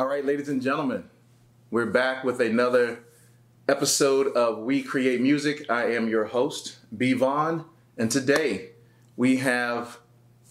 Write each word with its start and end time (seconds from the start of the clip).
All 0.00 0.06
right, 0.06 0.24
ladies 0.24 0.48
and 0.48 0.62
gentlemen, 0.62 1.04
we're 1.70 1.84
back 1.84 2.24
with 2.24 2.40
another 2.40 3.00
episode 3.68 4.28
of 4.28 4.60
We 4.60 4.82
Create 4.82 5.20
Music. 5.20 5.70
I 5.70 5.92
am 5.92 6.08
your 6.08 6.24
host, 6.24 6.78
B. 6.96 7.12
Vaughn, 7.12 7.66
and 7.98 8.10
today 8.10 8.70
we 9.18 9.36
have 9.36 9.98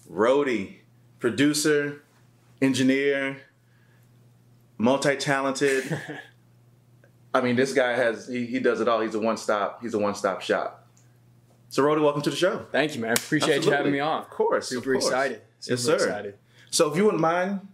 Rotey, 0.08 0.76
producer, 1.18 2.04
engineer, 2.62 3.38
multi-talented. 4.78 5.98
I 7.34 7.40
mean, 7.40 7.56
this 7.56 7.72
guy 7.72 7.96
has 7.96 8.28
he, 8.28 8.46
he 8.46 8.60
does 8.60 8.80
it 8.80 8.86
all. 8.86 9.00
He's 9.00 9.16
a 9.16 9.20
one-stop. 9.20 9.82
He's 9.82 9.94
a 9.94 9.98
one-stop 9.98 10.42
shop. 10.42 10.86
So, 11.70 11.82
Rotey, 11.82 12.00
welcome 12.00 12.22
to 12.22 12.30
the 12.30 12.36
show. 12.36 12.66
Thank 12.70 12.94
you, 12.94 13.00
man. 13.00 13.14
Appreciate 13.14 13.56
Absolutely. 13.56 13.70
you 13.72 13.76
having 13.76 13.92
me 13.94 13.98
on. 13.98 14.22
Of 14.22 14.30
course, 14.30 14.68
Super 14.68 14.94
of 14.94 15.00
course. 15.00 15.12
excited. 15.12 15.42
Super 15.58 15.72
Yes, 15.72 15.82
sir. 15.84 15.94
excited. 15.96 16.38
So, 16.70 16.88
if 16.88 16.96
you 16.96 17.04
wouldn't 17.06 17.20
mind, 17.20 17.66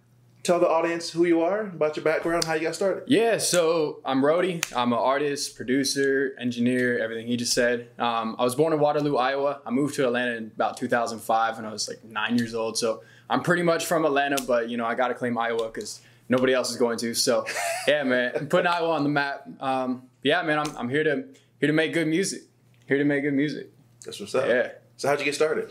tell 0.47 0.61
the 0.61 0.69
audience 0.69 1.11
who 1.11 1.25
you 1.25 1.43
are, 1.43 1.63
about 1.63 1.97
your 1.97 2.05
background, 2.05 2.45
how 2.45 2.55
you 2.55 2.63
got 2.63 2.75
started. 2.75 3.05
Yeah, 3.07 3.39
so 3.39 4.01
I'm 4.05 4.23
Rotey. 4.23 4.65
I'm 4.75 4.93
an 4.93 4.99
artist, 4.99 5.57
producer, 5.57 6.35
engineer, 6.39 6.99
everything 6.99 7.27
he 7.27 7.37
just 7.37 7.53
said. 7.53 7.89
Um, 7.99 8.37
I 8.39 8.45
was 8.45 8.55
born 8.55 8.73
in 8.73 8.79
Waterloo, 8.79 9.17
Iowa. 9.17 9.61
I 9.67 9.71
moved 9.71 9.97
to 9.97 10.07
Atlanta 10.07 10.37
in 10.37 10.53
about 10.55 10.77
2005 10.77 11.57
when 11.57 11.67
I 11.67 11.73
was 11.73 11.89
like 11.89 12.05
nine 12.05 12.39
years 12.39 12.55
old. 12.55 12.79
So 12.79 13.03
I'm 13.29 13.43
pretty 13.43 13.63
much 13.63 13.87
from 13.87 14.05
Atlanta, 14.05 14.41
but 14.47 14.69
you 14.69 14.77
know 14.77 14.87
I 14.87 14.95
got 14.95 15.09
to 15.09 15.15
claim 15.15 15.37
Iowa 15.37 15.67
because 15.67 16.01
nobody 16.29 16.55
else 16.55 16.71
is 16.71 16.77
going 16.77 16.99
to. 16.99 17.15
So 17.15 17.45
yeah, 17.89 18.05
man, 18.05 18.33
I'm 18.37 18.49
putting 18.49 18.69
Iowa 18.69 18.91
on 18.91 19.03
the 19.03 19.09
map. 19.11 19.49
Um, 19.61 20.05
yeah, 20.23 20.43
man, 20.43 20.61
I'm, 20.61 20.77
I'm 20.77 20.89
here 20.89 21.05
to 21.05 21.25
here 21.59 21.67
to 21.67 21.73
make 21.73 21.93
good 21.93 22.07
music. 22.07 22.43
Here 22.87 22.99
to 22.99 23.05
make 23.05 23.23
good 23.23 23.35
music. 23.35 23.71
That's 24.05 24.21
what's 24.21 24.35
up. 24.35 24.47
Yeah. 24.47 24.71
So, 24.97 25.09
how'd 25.09 25.19
you 25.19 25.25
get 25.25 25.35
started? 25.35 25.71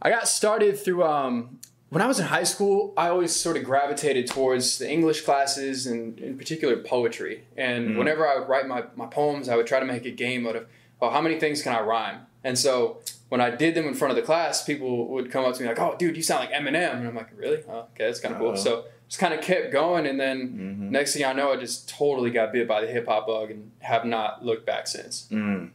I 0.00 0.10
got 0.10 0.26
started 0.26 0.78
through 0.78 1.04
um, 1.04 1.60
when 1.90 2.02
I 2.02 2.06
was 2.06 2.18
in 2.18 2.26
high 2.26 2.44
school. 2.44 2.92
I 2.96 3.08
always 3.08 3.34
sort 3.34 3.56
of 3.56 3.64
gravitated 3.64 4.26
towards 4.26 4.78
the 4.78 4.90
English 4.90 5.22
classes 5.22 5.86
and, 5.86 6.18
in 6.18 6.36
particular, 6.36 6.76
poetry. 6.76 7.44
And 7.56 7.90
Mhm. 7.90 7.98
whenever 7.98 8.26
I 8.28 8.38
would 8.38 8.48
write 8.48 8.66
my, 8.66 8.84
my 8.96 9.06
poems, 9.06 9.48
I 9.48 9.56
would 9.56 9.66
try 9.66 9.78
to 9.80 9.86
make 9.86 10.04
a 10.04 10.10
game 10.10 10.46
out 10.46 10.56
of, 10.56 10.66
oh, 11.00 11.10
how 11.10 11.20
many 11.20 11.38
things 11.38 11.62
can 11.62 11.72
I 11.74 11.80
rhyme? 11.80 12.20
And 12.44 12.58
so 12.58 12.98
when 13.28 13.40
I 13.40 13.50
did 13.50 13.74
them 13.74 13.86
in 13.86 13.94
front 13.94 14.10
of 14.10 14.16
the 14.16 14.22
class, 14.22 14.62
people 14.64 15.08
would 15.08 15.30
come 15.30 15.44
up 15.44 15.54
to 15.54 15.62
me 15.62 15.68
like, 15.68 15.80
"Oh, 15.80 15.96
dude, 15.98 16.16
you 16.16 16.22
sound 16.22 16.40
like 16.48 16.52
Eminem," 16.52 16.92
and 16.98 17.08
I'm 17.08 17.14
like, 17.16 17.30
"Really? 17.36 17.58
Oh, 17.68 17.86
okay, 17.94 18.06
that's 18.06 18.20
kind 18.20 18.32
of 18.34 18.40
cool." 18.40 18.56
So 18.56 18.84
just 19.08 19.18
kind 19.18 19.34
of 19.34 19.40
kept 19.40 19.72
going, 19.72 20.06
and 20.06 20.18
then 20.20 20.38
Mm-hmm. 20.48 20.90
next 20.92 21.14
thing 21.14 21.24
I 21.24 21.32
know, 21.32 21.52
I 21.52 21.56
just 21.56 21.88
totally 21.88 22.30
got 22.30 22.52
bit 22.52 22.68
by 22.68 22.80
the 22.82 22.86
hip 22.86 23.06
hop 23.08 23.26
bug 23.26 23.50
and 23.50 23.70
have 23.80 24.04
not 24.04 24.44
looked 24.44 24.64
back 24.64 24.86
since. 24.86 25.26
Mm. 25.32 25.70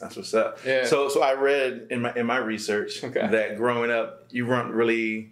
That's 0.00 0.16
what's 0.16 0.34
up. 0.34 0.58
Yeah. 0.64 0.84
So, 0.86 1.08
so 1.08 1.20
I 1.22 1.34
read 1.34 1.86
in 1.90 2.02
my 2.02 2.12
in 2.14 2.26
my 2.26 2.36
research 2.38 3.02
Okay. 3.02 3.26
that 3.28 3.56
growing 3.56 3.90
up, 3.90 4.26
you 4.30 4.46
weren't 4.46 4.72
really 4.72 5.30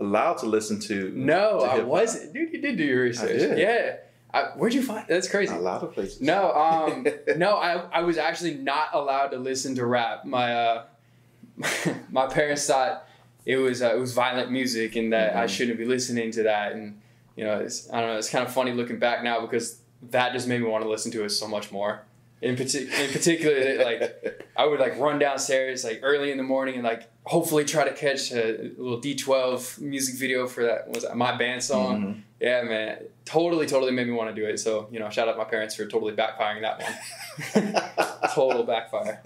allowed 0.00 0.38
to 0.38 0.46
listen 0.46 0.78
to. 0.80 1.10
No, 1.14 1.60
to 1.60 1.64
I 1.66 1.78
wasn't, 1.80 2.32
dude. 2.32 2.52
You 2.52 2.60
did 2.60 2.76
do 2.76 2.84
your 2.84 3.02
research. 3.02 3.38
did. 3.38 3.58
Yeah. 3.58 3.96
I, 4.32 4.42
where'd 4.56 4.74
you 4.74 4.82
find? 4.82 5.06
That's 5.08 5.26
crazy. 5.28 5.54
A 5.54 5.58
lot 5.58 5.82
of 5.82 5.92
places. 5.94 6.20
No, 6.20 6.52
um, 6.52 7.06
no, 7.38 7.56
I, 7.56 7.84
I 7.90 8.02
was 8.02 8.18
actually 8.18 8.54
not 8.54 8.88
allowed 8.92 9.28
to 9.28 9.38
listen 9.38 9.74
to 9.76 9.86
rap. 9.86 10.24
My 10.26 10.54
uh, 10.54 10.82
my 12.10 12.26
parents 12.26 12.66
thought 12.66 13.06
it 13.46 13.56
was 13.56 13.82
uh, 13.82 13.94
it 13.94 13.98
was 13.98 14.12
violent 14.12 14.50
music 14.50 14.96
and 14.96 15.12
that 15.12 15.34
I 15.36 15.44
Mhm. 15.44 15.48
shouldn't 15.48 15.78
be 15.78 15.84
listening 15.86 16.30
to 16.32 16.42
that. 16.44 16.72
And 16.72 17.00
you 17.36 17.44
know, 17.44 17.58
it's, 17.60 17.90
I 17.92 18.00
don't 18.00 18.10
know. 18.10 18.18
It's 18.18 18.28
kind 18.28 18.46
of 18.46 18.52
funny 18.52 18.72
looking 18.72 18.98
back 18.98 19.22
now 19.22 19.40
because 19.40 19.80
that 20.10 20.32
just 20.32 20.46
made 20.46 20.60
me 20.60 20.66
want 20.68 20.84
to 20.84 20.90
listen 20.90 21.10
to 21.12 21.24
it 21.24 21.30
so 21.30 21.48
much 21.48 21.72
more. 21.72 22.02
In, 22.40 22.54
partic- 22.54 22.92
in 22.92 23.12
particular, 23.12 23.84
like 23.84 24.46
I 24.56 24.64
would 24.64 24.78
like 24.78 24.96
run 24.98 25.18
downstairs 25.18 25.82
like 25.82 26.00
early 26.04 26.30
in 26.30 26.36
the 26.36 26.44
morning 26.44 26.76
and 26.76 26.84
like 26.84 27.10
hopefully 27.24 27.64
try 27.64 27.82
to 27.88 27.92
catch 27.94 28.30
a 28.32 28.70
little 28.78 29.00
D12 29.00 29.80
music 29.80 30.14
video 30.16 30.46
for 30.46 30.62
that 30.64 30.88
was 30.88 31.02
that 31.02 31.16
my 31.16 31.36
band 31.36 31.62
song. 31.64 32.00
Mhm. 32.02 32.22
Yeah, 32.40 32.62
man, 32.62 32.98
totally, 33.24 33.66
totally 33.66 33.90
made 33.90 34.06
me 34.06 34.12
want 34.12 34.34
to 34.34 34.40
do 34.40 34.46
it. 34.48 34.58
So 34.58 34.88
you 34.92 35.00
know, 35.00 35.10
shout 35.10 35.26
out 35.28 35.36
my 35.36 35.44
parents 35.44 35.74
for 35.74 35.84
totally 35.86 36.14
backfiring 36.14 36.60
that 36.60 36.80
one. 36.80 37.82
Total 38.34 38.62
backfire. 38.62 39.22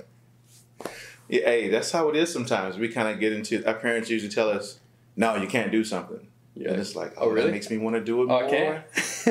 Yeah, 1.28 1.44
hey, 1.44 1.68
that's 1.68 1.90
how 1.92 2.08
it 2.08 2.16
is 2.16 2.32
sometimes. 2.32 2.78
We 2.78 2.88
kind 2.88 3.08
of 3.08 3.20
get 3.20 3.32
into 3.32 3.62
our 3.66 3.74
parents 3.74 4.08
usually 4.10 4.32
tell 4.32 4.48
us, 4.48 4.80
"No, 5.16 5.36
you 5.36 5.46
can't 5.48 5.70
do 5.70 5.84
something," 5.84 6.26
and 6.56 6.76
it's 6.80 6.96
like, 6.96 7.12
Oh, 7.16 7.24
"Oh, 7.24 7.28
really? 7.28 7.46
That 7.48 7.52
makes 7.52 7.70
me 7.70 7.78
want 7.78 7.96
to 7.96 8.02
do 8.02 8.22
it 8.22 8.30
Oh, 8.30 8.48
more, 8.48 8.84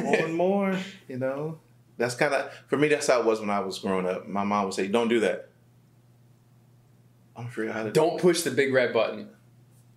more 0.04 0.16
and 0.26 0.36
more." 0.36 0.80
You 1.08 1.18
know, 1.18 1.60
that's 1.98 2.16
kind 2.16 2.34
of 2.34 2.52
for 2.68 2.78
me. 2.78 2.88
That's 2.88 3.08
how 3.08 3.20
it 3.20 3.26
was 3.26 3.40
when 3.40 3.50
I 3.50 3.60
was 3.60 3.80
growing 3.80 4.06
up. 4.08 4.28
My 4.28 4.44
mom 4.44 4.66
would 4.66 4.74
say, 4.74 4.88
"Don't 4.88 5.08
do 5.08 5.20
that." 5.22 5.50
I'm 7.36 7.48
afraid 7.48 7.72
how 7.72 7.84
to. 7.84 7.92
Don't 7.92 8.20
push 8.20 8.42
the 8.42 8.52
big 8.52 8.74
red 8.74 8.94
button. 8.94 9.30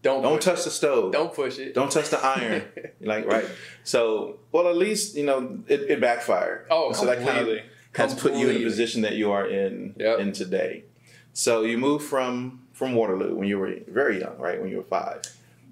Don't 0.03 0.23
Don't 0.23 0.41
touch 0.43 0.61
it. 0.61 0.65
the 0.65 0.71
stove. 0.71 1.13
Don't 1.13 1.33
push 1.35 1.59
it. 1.59 1.75
Don't 1.75 1.91
touch 1.91 2.11
the 2.11 2.19
iron. 2.25 2.63
like 3.01 3.27
right. 3.27 3.47
So, 3.85 4.39
well, 4.53 4.69
at 4.69 4.77
least 4.77 5.17
you 5.17 5.25
know 5.25 5.59
it, 5.67 5.81
it 5.83 6.01
backfired. 6.01 6.67
Oh, 6.71 6.93
so 6.93 7.07
that 7.07 7.17
kind 7.19 7.31
of 7.39 7.47
completely. 7.47 7.63
has 7.97 8.15
put 8.15 8.35
you 8.35 8.49
in 8.51 8.57
the 8.59 8.65
position 8.65 9.03
that 9.03 9.15
you 9.15 9.33
are 9.33 9.47
in 9.47 9.95
Yep. 9.99 10.19
in 10.21 10.33
today. 10.33 10.85
So 11.33 11.63
you 11.63 11.79
moved 11.79 12.05
from 12.05 12.61
from 12.73 12.95
Waterloo 12.95 13.35
when 13.35 13.49
you 13.49 13.59
were 13.59 13.75
very 13.89 14.21
young, 14.21 14.37
right? 14.39 14.61
When 14.61 14.71
you 14.71 14.77
were 14.79 14.83
five. 14.85 15.23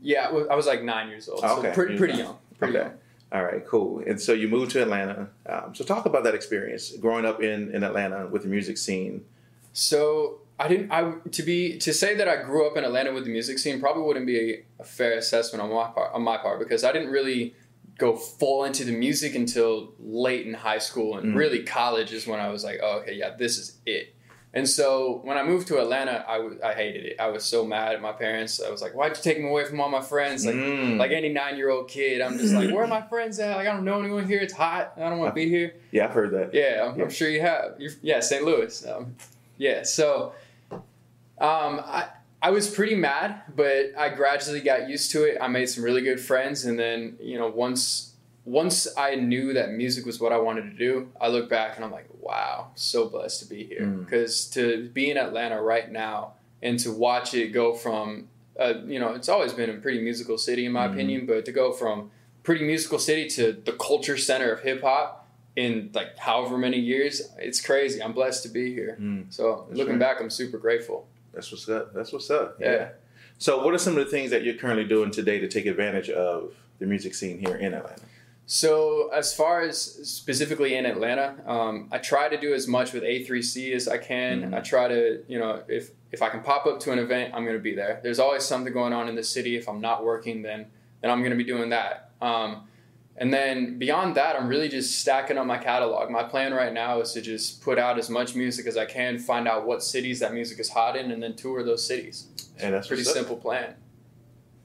Yeah, 0.00 0.28
I 0.50 0.54
was- 0.56 0.66
like 0.66 0.82
nine 0.82 1.08
years 1.10 1.28
old. 1.28 1.40
So 1.40 1.58
okay. 1.58 1.72
pretty, 1.72 1.96
pretty 1.96 2.14
young. 2.14 2.24
young. 2.26 2.38
Pretty 2.58 2.76
Okay. 2.78 2.88
young. 2.88 2.98
All 3.32 3.42
right, 3.42 3.66
cool. 3.66 4.02
And 4.06 4.20
so 4.20 4.32
you 4.34 4.46
moved 4.48 4.72
to 4.72 4.82
Atlanta. 4.82 5.28
Um, 5.46 5.74
so 5.74 5.84
talk 5.84 6.04
about 6.04 6.22
that 6.24 6.34
experience 6.34 6.94
growing 6.98 7.24
up 7.24 7.42
in 7.42 7.74
in 7.74 7.82
Atlanta 7.82 8.26
with 8.26 8.42
the 8.42 8.48
music 8.48 8.76
scene. 8.76 9.24
So 9.72 10.40
I 10.58 10.68
didn't. 10.68 10.92
I 10.92 11.14
to 11.30 11.42
be 11.42 11.78
to 11.78 11.92
say 11.94 12.14
that 12.14 12.28
I 12.28 12.42
grew 12.42 12.66
up 12.66 12.76
in 12.76 12.84
Atlanta 12.84 13.12
with 13.12 13.24
the 13.24 13.30
music 13.30 13.58
scene 13.58 13.80
probably 13.80 14.02
wouldn't 14.02 14.26
be 14.26 14.38
a, 14.38 14.64
a 14.80 14.84
fair 14.84 15.14
assessment 15.16 15.62
on 15.62 15.70
my 15.70 15.88
part. 15.90 16.12
On 16.12 16.22
my 16.22 16.36
part, 16.36 16.58
because 16.58 16.84
I 16.84 16.92
didn't 16.92 17.10
really 17.10 17.54
go 17.98 18.16
full 18.16 18.64
into 18.64 18.84
the 18.84 18.92
music 18.92 19.34
until 19.34 19.92
late 19.98 20.46
in 20.46 20.54
high 20.54 20.78
school, 20.78 21.16
and 21.16 21.32
Mm. 21.34 21.36
really 21.36 21.62
college 21.62 22.12
is 22.12 22.26
when 22.26 22.40
I 22.40 22.48
was 22.48 22.64
like, 22.64 22.80
oh, 22.82 22.98
okay, 23.00 23.14
yeah, 23.14 23.34
this 23.36 23.58
is 23.58 23.78
it. 23.86 24.14
And 24.54 24.68
so 24.68 25.20
when 25.24 25.38
I 25.38 25.42
moved 25.42 25.68
to 25.68 25.78
Atlanta, 25.80 26.24
I 26.28 26.50
I 26.62 26.74
hated 26.74 27.06
it. 27.06 27.16
I 27.18 27.28
was 27.28 27.42
so 27.44 27.64
mad 27.64 27.94
at 27.94 28.02
my 28.02 28.12
parents. 28.12 28.60
I 28.60 28.68
was 28.70 28.82
like, 28.82 28.94
why'd 28.94 29.16
you 29.16 29.22
take 29.22 29.38
me 29.40 29.48
away 29.48 29.64
from 29.64 29.80
all 29.80 29.88
my 29.88 30.02
friends? 30.02 30.44
Like. 30.44 30.54
Mm. 30.54 30.98
Like 30.98 31.10
any 31.10 31.30
nine 31.30 31.56
year 31.56 31.70
old 31.70 31.88
kid, 31.88 32.20
I'm 32.20 32.36
just 32.36 32.52
like, 32.52 32.70
where 32.74 32.84
are 32.84 32.86
my 32.86 33.00
friends 33.02 33.38
at? 33.38 33.56
Like, 33.56 33.66
I 33.66 33.72
don't 33.72 33.84
know 33.84 33.98
anyone 34.00 34.26
here. 34.26 34.40
It's 34.40 34.52
hot. 34.52 34.92
I 34.96 35.08
don't 35.08 35.18
want 35.18 35.30
to 35.30 35.34
be 35.34 35.48
here. 35.48 35.74
yeah, 35.90 36.04
I've 36.04 36.10
heard 36.12 36.32
that. 36.32 36.52
Yeah, 36.52 36.90
I'm, 36.90 36.98
Yeah. 36.98 37.04
I'm 37.04 37.10
sure 37.10 37.30
you 37.30 37.40
have. 37.40 37.76
You're, 37.78 37.92
yeah, 38.02 38.20
St. 38.20 38.44
Louis. 38.44 38.86
Um, 38.86 39.16
yeah, 39.56 39.84
so 39.84 40.32
um, 40.70 41.80
I 41.84 42.08
I 42.42 42.50
was 42.50 42.68
pretty 42.68 42.94
mad, 42.96 43.42
but 43.54 43.92
I 43.96 44.08
gradually 44.10 44.60
got 44.60 44.88
used 44.88 45.12
to 45.12 45.24
it. 45.24 45.38
I 45.40 45.48
made 45.48 45.66
some 45.66 45.84
really 45.84 46.02
good 46.02 46.20
friends, 46.20 46.64
and 46.66 46.78
then 46.78 47.16
you 47.20 47.38
know 47.38 47.48
once 47.48 48.11
once 48.44 48.88
I 48.96 49.14
knew 49.14 49.52
that 49.52 49.70
music 49.72 50.04
was 50.04 50.20
what 50.20 50.32
I 50.32 50.38
wanted 50.38 50.62
to 50.70 50.76
do, 50.76 51.08
I 51.20 51.28
look 51.28 51.48
back 51.48 51.76
and 51.76 51.84
I'm 51.84 51.92
like, 51.92 52.08
wow, 52.20 52.70
so 52.74 53.08
blessed 53.08 53.40
to 53.40 53.46
be 53.48 53.64
here. 53.64 53.82
Mm. 53.82 54.04
Because 54.04 54.46
to 54.50 54.88
be 54.92 55.10
in 55.10 55.16
Atlanta 55.16 55.60
right 55.62 55.90
now 55.90 56.32
and 56.60 56.78
to 56.80 56.90
watch 56.92 57.34
it 57.34 57.48
go 57.48 57.72
from 57.74 58.28
uh, 58.60 58.74
you 58.86 58.98
know 59.00 59.14
it's 59.14 59.30
always 59.30 59.52
been 59.54 59.70
a 59.70 59.74
pretty 59.74 60.00
musical 60.02 60.36
city 60.36 60.66
in 60.66 60.72
my 60.72 60.86
Mhm. 60.86 60.92
opinion, 60.92 61.26
but 61.26 61.44
to 61.46 61.52
go 61.52 61.72
from 61.72 62.10
pretty 62.42 62.64
musical 62.66 62.98
city 62.98 63.28
to 63.30 63.52
the 63.64 63.72
culture 63.72 64.16
center 64.18 64.52
of 64.52 64.60
hip 64.62 64.82
hop 64.82 65.26
in 65.56 65.90
like 65.94 66.18
however 66.18 66.58
many 66.58 66.78
years. 66.78 67.22
It's 67.38 67.60
crazy. 67.60 68.02
I'm 68.02 68.12
blessed 68.12 68.42
to 68.42 68.48
be 68.50 68.72
here. 68.74 68.98
Mm. 69.00 69.32
So 69.32 69.64
That's 69.68 69.78
looking 69.78 69.94
right. 69.94 70.00
back, 70.00 70.20
I'm 70.20 70.28
super 70.30 70.58
grateful. 70.58 71.06
That's 71.32 71.50
what's 71.50 71.68
up. 71.68 71.94
That's 71.94 72.12
what's 72.12 72.30
up. 72.30 72.58
Yeah. 72.60 72.90
So, 73.38 73.64
what 73.64 73.72
are 73.74 73.78
some 73.78 73.96
of 73.96 74.04
the 74.04 74.10
things 74.10 74.30
that 74.30 74.44
you're 74.44 74.54
currently 74.54 74.84
doing 74.84 75.10
today 75.10 75.38
to 75.40 75.48
take 75.48 75.64
advantage 75.66 76.10
of 76.10 76.54
the 76.78 76.86
music 76.86 77.14
scene 77.14 77.38
here 77.38 77.56
in 77.56 77.72
Atlanta? 77.74 78.02
So 78.52 79.08
as 79.14 79.32
far 79.32 79.62
as 79.62 79.80
specifically 79.80 80.74
in 80.74 80.84
Atlanta, 80.84 81.36
um, 81.46 81.88
I 81.90 81.96
try 81.96 82.28
to 82.28 82.38
do 82.38 82.52
as 82.52 82.68
much 82.68 82.92
with 82.92 83.02
A3C 83.02 83.72
as 83.72 83.88
I 83.88 83.96
can. 83.96 84.50
Mhm. 84.50 84.54
I 84.54 84.60
try 84.60 84.88
to, 84.88 85.24
you 85.26 85.38
know, 85.38 85.62
if 85.68 85.92
if 86.10 86.20
I 86.20 86.28
can 86.28 86.42
pop 86.42 86.66
up 86.66 86.78
to 86.80 86.92
an 86.92 86.98
event, 86.98 87.32
I'm 87.32 87.44
going 87.44 87.56
to 87.56 87.62
be 87.62 87.74
there. 87.74 88.00
There's 88.02 88.18
always 88.18 88.44
something 88.44 88.70
going 88.70 88.92
on 88.92 89.08
in 89.08 89.14
the 89.14 89.22
city. 89.22 89.56
If 89.56 89.70
I'm 89.70 89.80
not 89.80 90.04
working, 90.04 90.42
then 90.42 90.66
then 91.00 91.10
I'm 91.10 91.20
going 91.20 91.30
to 91.30 91.36
be 91.44 91.44
doing 91.44 91.70
that. 91.70 92.10
Um, 92.20 92.68
and 93.16 93.32
then 93.32 93.78
beyond 93.78 94.16
that, 94.16 94.36
I'm 94.36 94.48
really 94.48 94.68
just 94.68 95.00
stacking 95.00 95.38
up 95.38 95.46
my 95.46 95.56
catalog. 95.56 96.10
My 96.10 96.22
plan 96.22 96.52
right 96.52 96.74
now 96.74 97.00
is 97.00 97.12
to 97.12 97.22
just 97.22 97.62
put 97.62 97.78
out 97.78 97.98
as 97.98 98.10
much 98.10 98.34
music 98.34 98.66
as 98.66 98.76
I 98.76 98.84
can, 98.84 99.18
find 99.18 99.48
out 99.48 99.66
what 99.66 99.82
cities 99.82 100.20
that 100.20 100.34
music 100.34 100.60
is 100.60 100.68
hot 100.68 100.94
in, 100.94 101.10
and 101.10 101.22
then 101.22 101.36
tour 101.36 101.64
those 101.64 101.86
cities. 101.86 102.26
And 102.60 102.74
that's 102.74 102.88
Pretty 102.88 103.04
simple 103.04 103.38
plan. 103.38 103.76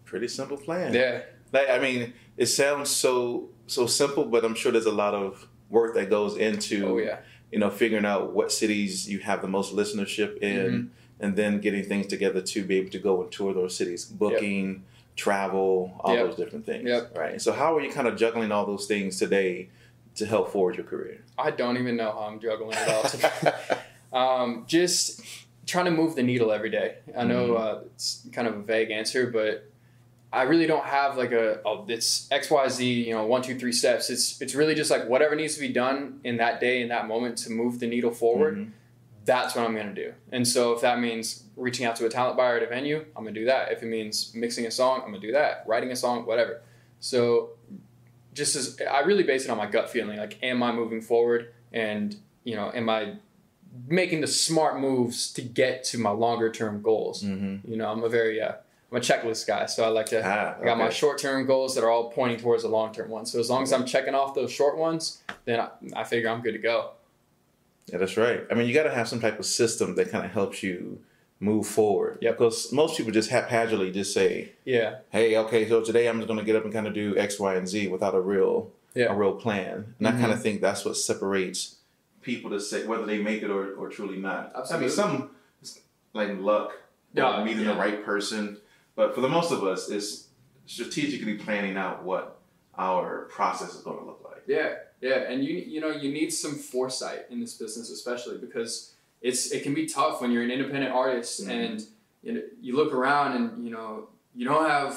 Pretty 0.03 0.27
simple 0.27 0.57
plan. 0.57 0.94
Yeah. 0.94 1.21
Like, 1.53 1.69
I 1.69 1.79
mean, 1.79 2.13
it 2.35 2.47
sounds 2.47 2.89
so 2.89 3.47
so 3.67 3.85
simple, 3.87 4.25
but 4.25 4.43
I'm 4.45 4.55
sure 4.55 4.71
there's 4.71 4.85
a 4.85 4.91
lot 4.91 5.13
of 5.13 5.47
work 5.69 5.93
that 5.95 6.09
goes 6.09 6.35
into 6.37 6.87
Oh 6.87 6.97
yeah. 6.97 7.19
you 7.51 7.59
know 7.59 7.69
figuring 7.69 8.05
out 8.05 8.33
what 8.33 8.51
cities 8.51 9.09
you 9.09 9.19
have 9.19 9.41
the 9.41 9.47
most 9.47 9.75
listenership 9.75 10.37
in, 10.39 10.57
Mm-hmm. 10.71 10.87
and 11.23 11.35
then 11.35 11.59
getting 11.61 11.83
things 11.83 12.07
together 12.07 12.41
to 12.41 12.63
be 12.63 12.77
able 12.77 12.89
to 12.91 12.99
go 12.99 13.21
and 13.21 13.31
tour 13.31 13.53
those 13.53 13.75
cities, 13.75 14.05
booking, 14.05 14.83
travel, 15.15 15.93
all 16.01 16.15
Yep. 16.15 16.25
those 16.27 16.35
different 16.37 16.65
things. 16.65 16.87
Yep. 16.87 17.17
Right. 17.17 17.41
So 17.41 17.51
how 17.51 17.75
are 17.75 17.81
you 17.81 17.91
kind 17.91 18.07
of 18.07 18.15
juggling 18.17 18.51
all 18.51 18.65
those 18.65 18.85
things 18.85 19.17
today 19.19 19.69
to 20.15 20.25
help 20.25 20.51
forward 20.51 20.75
your 20.77 20.85
career? 20.85 21.23
I 21.37 21.51
don't 21.51 21.77
even 21.77 21.95
know 21.97 22.11
how 22.11 22.19
I'm 22.29 22.39
juggling 22.39 22.77
it 22.79 22.87
all. 24.13 24.13
um, 24.43 24.63
just 24.67 25.21
trying 25.65 25.85
to 25.85 25.91
move 25.91 26.15
the 26.15 26.23
needle 26.23 26.51
every 26.51 26.69
day. 26.69 26.95
I 27.17 27.23
know 27.25 27.49
Mhm. 27.49 27.59
uh, 27.59 27.79
it's 27.95 28.25
kind 28.31 28.47
of 28.47 28.55
a 28.55 28.61
vague 28.61 28.89
answer, 28.91 29.27
but 29.27 29.69
I 30.31 30.44
really 30.44 30.68
don't 30.68 30.83
have 30.85 31.18
like 31.18 31.31
a, 31.31 31.59
a 31.65 31.85
it's 31.88 32.27
X 32.31 32.50
Y 32.51 32.68
Z 32.68 32.85
you 33.07 33.13
know 33.13 33.25
one 33.25 33.41
two 33.41 33.57
three 33.57 33.71
steps. 33.71 34.09
It's 34.09 34.41
it's 34.41 34.56
really 34.56 34.75
just 34.75 34.91
like 34.91 35.07
whatever 35.07 35.35
needs 35.35 35.56
to 35.56 35.62
be 35.62 35.69
done 35.69 36.19
in 36.24 36.38
that 36.38 36.59
day 36.59 36.81
in 36.81 36.89
that 36.89 37.07
moment 37.07 37.38
to 37.39 37.51
move 37.51 37.79
the 37.79 37.88
needle 37.88 38.12
forward. 38.12 38.57
Mhm. 38.57 38.71
That's 39.25 39.56
what 39.56 39.65
I'm 39.65 39.75
gonna 39.75 39.94
do. 39.94 40.13
And 40.31 40.47
so 40.47 40.74
if 40.74 40.81
that 40.81 41.00
means 41.00 41.44
reaching 41.56 41.85
out 41.85 41.95
to 41.97 42.06
a 42.06 42.09
talent 42.09 42.38
buyer 42.38 42.57
at 42.57 42.63
a 42.63 42.68
venue, 42.68 43.06
I'm 43.15 43.24
gonna 43.24 43.33
do 43.33 43.45
that. 43.45 43.71
If 43.71 43.83
it 43.83 43.88
means 43.88 44.31
mixing 44.35 44.65
a 44.65 44.71
song, 44.71 45.01
I'm 45.03 45.12
gonna 45.12 45.19
do 45.19 45.31
that. 45.33 45.63
Writing 45.68 45.91
a 45.91 45.95
song, 45.95 46.25
whatever. 46.25 46.62
So 47.00 47.51
just 48.33 48.56
as 48.56 48.77
I 48.89 49.00
really 49.01 49.24
base 49.24 49.45
it 49.45 49.50
on 49.50 49.57
my 49.57 49.65
gut 49.65 49.89
feeling, 49.89 50.18
like 50.18 50.38
am 50.44 50.62
I 50.62 50.71
moving 50.71 51.01
forward 51.01 51.53
and 51.74 52.15
you 52.44 52.56
know 52.56 52.71
am 52.74 52.89
I 52.89 53.15
making 53.88 54.21
the 54.21 54.27
smart 54.27 54.79
moves 54.79 55.31
to 55.33 55.41
get 55.41 55.83
to 55.85 55.97
my 56.00 56.09
longer 56.09 56.51
term 56.51 56.81
goals. 56.81 57.24
Mhm. 57.24 57.62
You 57.68 57.77
know, 57.77 57.89
I'm 57.91 58.03
a 58.03 58.09
very 58.09 58.41
uh, 58.41 58.53
I'm 58.92 58.98
a 58.98 59.01
checklist 59.01 59.45
guy, 59.48 59.66
so 59.66 59.84
I 59.84 59.89
like 59.89 60.06
to. 60.07 60.22
Ah, 60.25 60.56
I 60.62 60.63
got 60.63 60.78
my 60.78 60.89
short 60.89 61.18
term 61.18 61.45
goals 61.45 61.75
that 61.75 61.84
are 61.84 61.89
all 61.89 62.10
pointing 62.10 62.39
towards 62.39 62.63
the 62.63 62.69
long 62.69 62.94
term 62.94 63.10
ones. 63.10 63.31
So 63.31 63.39
as 63.39 63.50
long 63.50 63.63
as 63.63 63.74
I'm 63.74 63.86
checking 63.86 64.16
off 64.16 64.34
those 64.34 64.51
short 64.51 64.78
ones, 64.78 65.22
then 65.45 65.60
I, 65.60 65.69
I 65.94 66.04
figure 66.06 66.30
I'm 66.30 66.42
good 66.42 66.54
to 66.54 66.57
go. 66.60 66.92
Yeah, 67.88 67.98
that's 67.98 68.16
right. 68.18 68.45
I 68.50 68.54
mean, 68.54 68.68
you 68.68 68.74
got 68.74 68.84
to 68.84 68.94
have 68.94 69.07
some 69.07 69.19
type 69.19 69.39
of 69.39 69.45
system 69.45 69.95
that 69.95 70.10
kind 70.10 70.25
of 70.25 70.31
helps 70.31 70.63
you 70.63 71.00
move 71.39 71.68
forward. 71.68 72.18
Yeah. 72.22 72.31
Because 72.31 72.72
most 72.72 72.98
people 72.98 73.12
just 73.12 73.30
haphazardly 73.30 73.92
just 73.92 74.13
say, 74.13 74.54
Yeah, 74.66 75.00
"Hey, 75.12 75.38
okay, 75.38 75.68
so 75.69 75.81
today 75.81 76.07
I'm 76.07 76.18
just 76.18 76.28
going 76.28 76.39
to 76.39 76.45
get 76.45 76.56
up 76.56 76.63
and 76.63 76.74
kind 76.74 76.88
of 76.88 76.94
do 76.94 77.16
X, 77.18 77.39
Y, 77.39 77.56
and 77.56 77.68
Z 77.68 77.89
without 77.89 78.16
a 78.16 78.19
real, 78.22 78.72
Yeah. 78.95 79.12
a 79.12 79.16
real 79.16 79.34
plan." 79.36 79.95
And 80.00 80.07
I 80.07 80.12
Mhm. 80.13 80.19
kind 80.19 80.31
of 80.31 80.42
think 80.42 80.62
that's 80.62 80.84
what 80.86 80.95
separates 80.98 81.75
people 82.22 82.50
to 82.51 82.60
say 82.60 82.86
whether 82.88 83.06
they 83.06 83.19
make 83.19 83.44
it 83.44 83.50
or, 83.50 83.74
or 83.75 83.89
truly 83.89 84.18
not. 84.18 84.51
Absolutely. 84.56 84.86
I 84.86 84.88
mean, 84.88 84.95
some 84.95 85.30
like 86.13 86.39
luck, 86.39 86.72
Yeah, 87.13 87.44
meeting 87.44 87.66
yeah. 87.66 87.74
the 87.74 87.80
right 87.80 88.04
person, 88.04 88.57
but 88.97 89.15
for 89.15 89.21
the 89.21 89.29
most 89.29 89.51
of 89.51 89.63
us, 89.63 89.89
it's 89.89 90.27
strategically 90.65 91.35
planning 91.35 91.77
out 91.77 92.03
what 92.03 92.39
our 92.77 93.29
process 93.38 93.73
is 93.73 93.81
going 93.81 93.97
to 93.99 94.03
look 94.05 94.21
like. 94.25 94.44
yeah, 94.47 94.69
yeah. 95.01 95.29
And 95.31 95.44
you 95.45 95.53
you 95.73 95.79
know 95.79 95.91
you 96.03 96.11
need 96.11 96.31
some 96.44 96.55
foresight 96.55 97.21
in 97.31 97.39
this 97.39 97.53
business, 97.53 97.89
especially 97.89 98.38
because 98.45 98.94
it's 99.21 99.51
it 99.55 99.63
can 99.63 99.73
be 99.73 99.85
tough 99.85 100.19
when 100.21 100.31
you're 100.31 100.44
an 100.44 100.51
independent 100.51 100.94
artist 100.94 101.33
Mhm. 101.45 101.49
and 101.65 101.75
you 102.23 102.33
know, 102.33 102.41
you 102.65 102.75
look 102.75 102.94
around 102.94 103.29
and 103.38 103.63
you 103.65 103.71
know 103.71 104.09
you 104.35 104.45
don't 104.51 104.67
have 104.69 104.94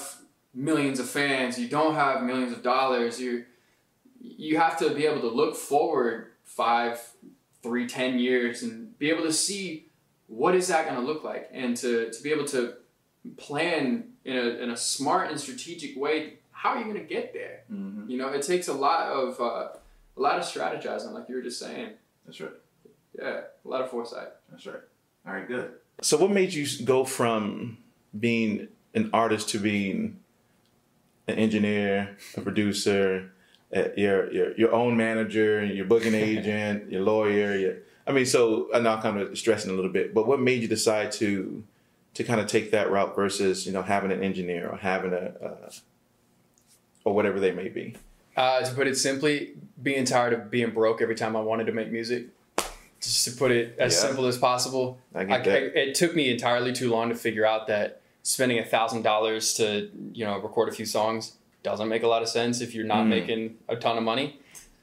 millions 0.53 0.99
of 0.99 1.09
fans, 1.09 1.59
you 1.59 1.69
don't 1.69 1.95
have 1.95 2.23
millions 2.31 2.53
of 2.53 2.63
dollars. 2.63 3.21
You 3.21 3.45
you 4.21 4.59
have 4.59 4.77
to 4.79 4.91
be 4.99 5.07
able 5.07 5.21
to 5.29 5.29
look 5.41 5.55
forward 5.57 6.17
five, 6.45 6.95
three, 7.63 7.87
ten 7.87 8.19
years 8.19 8.63
and 8.63 8.99
be 8.99 9.09
able 9.11 9.23
to 9.25 9.33
see 9.33 9.87
what 10.27 10.55
is 10.55 10.69
that 10.69 10.85
going 10.87 10.99
to 11.01 11.07
look 11.11 11.23
like, 11.25 11.49
and 11.53 11.77
to, 11.83 12.11
to 12.13 12.23
be 12.23 12.31
able 12.31 12.45
to 12.57 12.75
plan 13.37 14.05
in 14.25 14.37
a, 14.37 14.49
in 14.63 14.71
a 14.71 14.77
smart 14.77 15.31
and 15.31 15.41
strategic 15.41 15.97
way. 15.97 16.35
How 16.53 16.71
are 16.71 16.79
you 16.79 16.85
going 16.85 16.97
to 16.97 17.05
get 17.05 17.33
there? 17.33 17.63
Mm-hmm. 17.73 18.11
You 18.11 18.19
know, 18.19 18.29
it 18.29 18.43
takes 18.43 18.69
a 18.69 18.75
lot 18.75 19.09
of 19.09 19.41
uh, 19.41 19.69
a 20.17 20.21
lot 20.21 20.39
of 20.39 20.45
strategizing, 20.45 21.13
like 21.13 21.29
you 21.29 21.37
were 21.37 21.43
just 21.43 21.59
saying. 21.59 21.91
That's 22.27 22.41
right. 22.41 22.51
Yeah, 23.19 23.41
a 23.65 23.69
lot 23.69 23.81
of 23.81 23.91
foresight. 23.91 24.29
That's 24.51 24.67
right. 24.67 24.83
All 25.27 25.33
right, 25.33 25.47
good. 25.47 25.73
So, 26.03 26.17
what 26.17 26.31
made 26.31 26.53
you 26.53 26.67
go 26.85 27.05
from 27.05 27.79
being 28.19 28.69
an 28.95 29.11
artist 29.13 29.49
to 29.51 29.59
being 29.59 30.19
an 31.27 31.37
engineer, 31.37 32.17
a 32.37 32.41
producer, 32.41 33.33
uh, 33.75 33.89
your 33.97 34.33
your 34.33 34.57
your 34.57 34.73
own 34.73 34.97
manager, 34.97 35.65
your 35.65 35.87
booking 35.87 36.15
agent, 36.31 36.91
your 36.91 37.03
lawyer? 37.03 37.57
Your, 37.57 37.77
I 38.07 38.13
mean, 38.13 38.27
so 38.27 38.69
I'm 38.75 38.83
now 38.83 39.01
kind 39.01 39.19
of 39.19 39.37
stressing 39.39 39.71
a 39.71 39.75
little 39.75 39.91
bit, 39.91 40.15
but 40.15 40.27
what 40.27 40.41
made 40.41 40.63
you 40.63 40.69
decide 40.69 41.13
to 41.13 41.63
to 42.15 42.25
kind 42.25 42.41
of 42.41 42.47
take 42.47 42.71
that 42.73 42.91
route 42.91 43.15
versus 43.15 43.67
you 43.67 43.73
know 43.73 43.83
having 43.83 44.11
an 44.13 44.23
engineer 44.23 44.69
or 44.69 44.77
having 44.77 45.13
a 45.13 45.33
uh, 45.45 45.71
or 47.05 47.15
whatever 47.15 47.41
they 47.41 47.53
may 47.53 47.69
be? 47.69 47.97
Uh, 48.37 48.63
to 48.63 48.75
put 48.75 48.87
it 48.87 48.97
simply, 48.97 49.53
being 49.83 50.05
tired 50.05 50.33
of 50.33 50.51
being 50.51 50.71
broke 50.71 51.03
every 51.03 51.15
time 51.15 51.37
I 51.37 51.41
wanted 51.41 51.67
to 51.67 51.73
make 51.73 51.91
music. 51.91 52.27
Just 53.01 53.25
to 53.25 53.33
put 53.33 53.51
it 53.51 53.77
as 53.79 53.95
Yeah. 53.95 54.01
simple 54.09 54.27
as 54.27 54.37
possible. 54.37 54.99
I 55.15 55.21
I, 55.21 55.25
get 55.25 55.45
that. 55.45 55.57
I- 55.63 55.79
it 55.89 55.95
took 55.95 56.15
me 56.15 56.31
entirely 56.31 56.73
too 56.73 56.91
long 56.91 57.09
to 57.09 57.15
figure 57.15 57.47
out 57.47 57.67
that 57.69 58.01
spending 58.23 58.59
a 58.59 58.65
thousand 58.65 59.03
dollars 59.03 59.55
to 59.55 59.91
you 60.13 60.25
know 60.25 60.39
record 60.39 60.69
a 60.69 60.73
few 60.73 60.85
songs 60.85 61.33
doesn't 61.63 61.89
make 61.89 62.03
a 62.03 62.07
lot 62.09 62.23
of 62.23 62.29
sense 62.29 62.61
if 62.61 62.75
you're 62.75 62.85
not 62.87 63.05
Mm. 63.05 63.09
making 63.09 63.59
a 63.69 63.77
ton 63.77 63.97
of 63.97 64.03
money. 64.05 64.39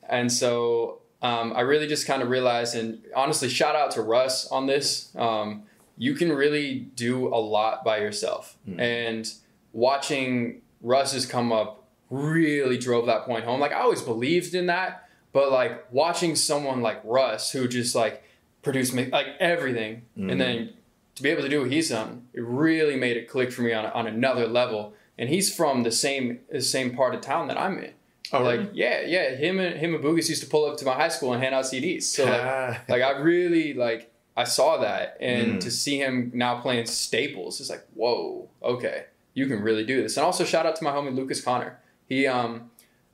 And 0.10 0.32
so 0.32 1.00
um, 1.22 1.54
I 1.56 1.62
really 1.62 1.88
just 1.88 2.06
kind 2.06 2.22
of 2.22 2.30
realized, 2.30 2.76
and 2.76 3.02
honestly, 3.16 3.50
shout 3.50 3.76
out 3.76 3.90
to 3.92 4.02
Russ 4.04 4.48
on 4.52 4.68
this. 4.68 5.12
Um, 5.16 5.64
you 5.98 6.14
can 6.14 6.32
really 6.32 6.76
do 6.96 7.28
a 7.28 7.38
lot 7.38 7.84
by 7.84 7.98
yourself, 8.00 8.56
Mm. 8.70 8.80
and 8.80 9.34
watching 9.74 10.62
Russ's 10.82 11.26
come 11.26 11.52
up 11.52 11.84
really 12.10 12.78
drove 12.78 13.06
that 13.08 13.26
point 13.26 13.44
home. 13.46 13.60
Like 13.60 13.72
I 13.74 13.82
always 13.82 14.02
believed 14.02 14.56
in 14.56 14.68
that, 14.68 15.08
but 15.34 15.52
like 15.52 15.92
watching 15.92 16.36
someone 16.36 16.82
like 16.82 17.00
Russ 17.04 17.52
who 17.52 17.68
just 17.68 17.96
like 17.96 18.24
produced 18.64 18.94
ma- 18.94 19.04
like 19.12 19.28
everything, 19.40 20.04
Mhm. 20.18 20.32
and 20.32 20.42
then 20.42 20.70
to 21.16 21.24
be 21.24 21.30
able 21.30 21.42
to 21.42 21.50
do 21.50 21.62
what 21.62 21.72
he's 21.72 21.90
done, 21.90 22.28
it 22.34 22.42
really 22.44 22.96
made 22.96 23.18
it 23.18 23.28
click 23.28 23.52
for 23.52 23.62
me 23.62 23.74
on 23.74 23.86
on 23.88 24.08
another 24.08 24.48
level. 24.48 24.94
And 25.20 25.30
he's 25.30 25.54
from 25.54 25.84
the 25.84 25.92
same 25.92 26.40
the 26.52 26.62
same 26.62 26.96
part 26.96 27.16
of 27.16 27.22
town 27.22 27.48
that 27.50 27.58
I'm 27.60 27.78
in. 27.80 27.92
Oh, 28.34 28.44
like 28.44 28.60
really? 28.60 28.70
yeah, 28.74 29.02
yeah. 29.02 29.36
Him 29.36 29.60
and 29.60 29.78
him 29.80 29.96
and 29.96 30.04
Bugus 30.04 30.30
used 30.30 30.44
to 30.44 30.50
pull 30.50 30.66
up 30.70 30.78
to 30.78 30.86
my 30.86 30.94
high 30.94 31.08
school 31.08 31.34
and 31.34 31.42
hand 31.42 31.56
out 31.56 31.66
CDs. 31.66 32.04
So 32.04 32.26
like, 32.26 32.88
like 32.94 33.02
I 33.02 33.12
really 33.20 33.74
like 33.74 34.12
I 34.38 34.44
saw 34.46 34.78
that, 34.78 35.18
and 35.20 35.56
Mm. 35.56 35.60
to 35.62 35.72
see 35.72 35.98
him 35.98 36.32
now 36.34 36.62
playing 36.62 36.86
staples 36.86 37.60
is 37.60 37.70
like 37.70 37.84
whoa, 37.96 38.48
okay, 38.64 39.06
you 39.34 39.48
can 39.48 39.62
really 39.62 39.84
do 39.84 40.02
this. 40.02 40.16
And 40.18 40.26
also 40.26 40.44
shout 40.46 40.66
out 40.68 40.76
to 40.78 40.84
my 40.84 40.92
homie 40.92 41.14
Lucas 41.16 41.42
Connor. 41.42 41.80
He 42.08 42.26
um 42.28 42.72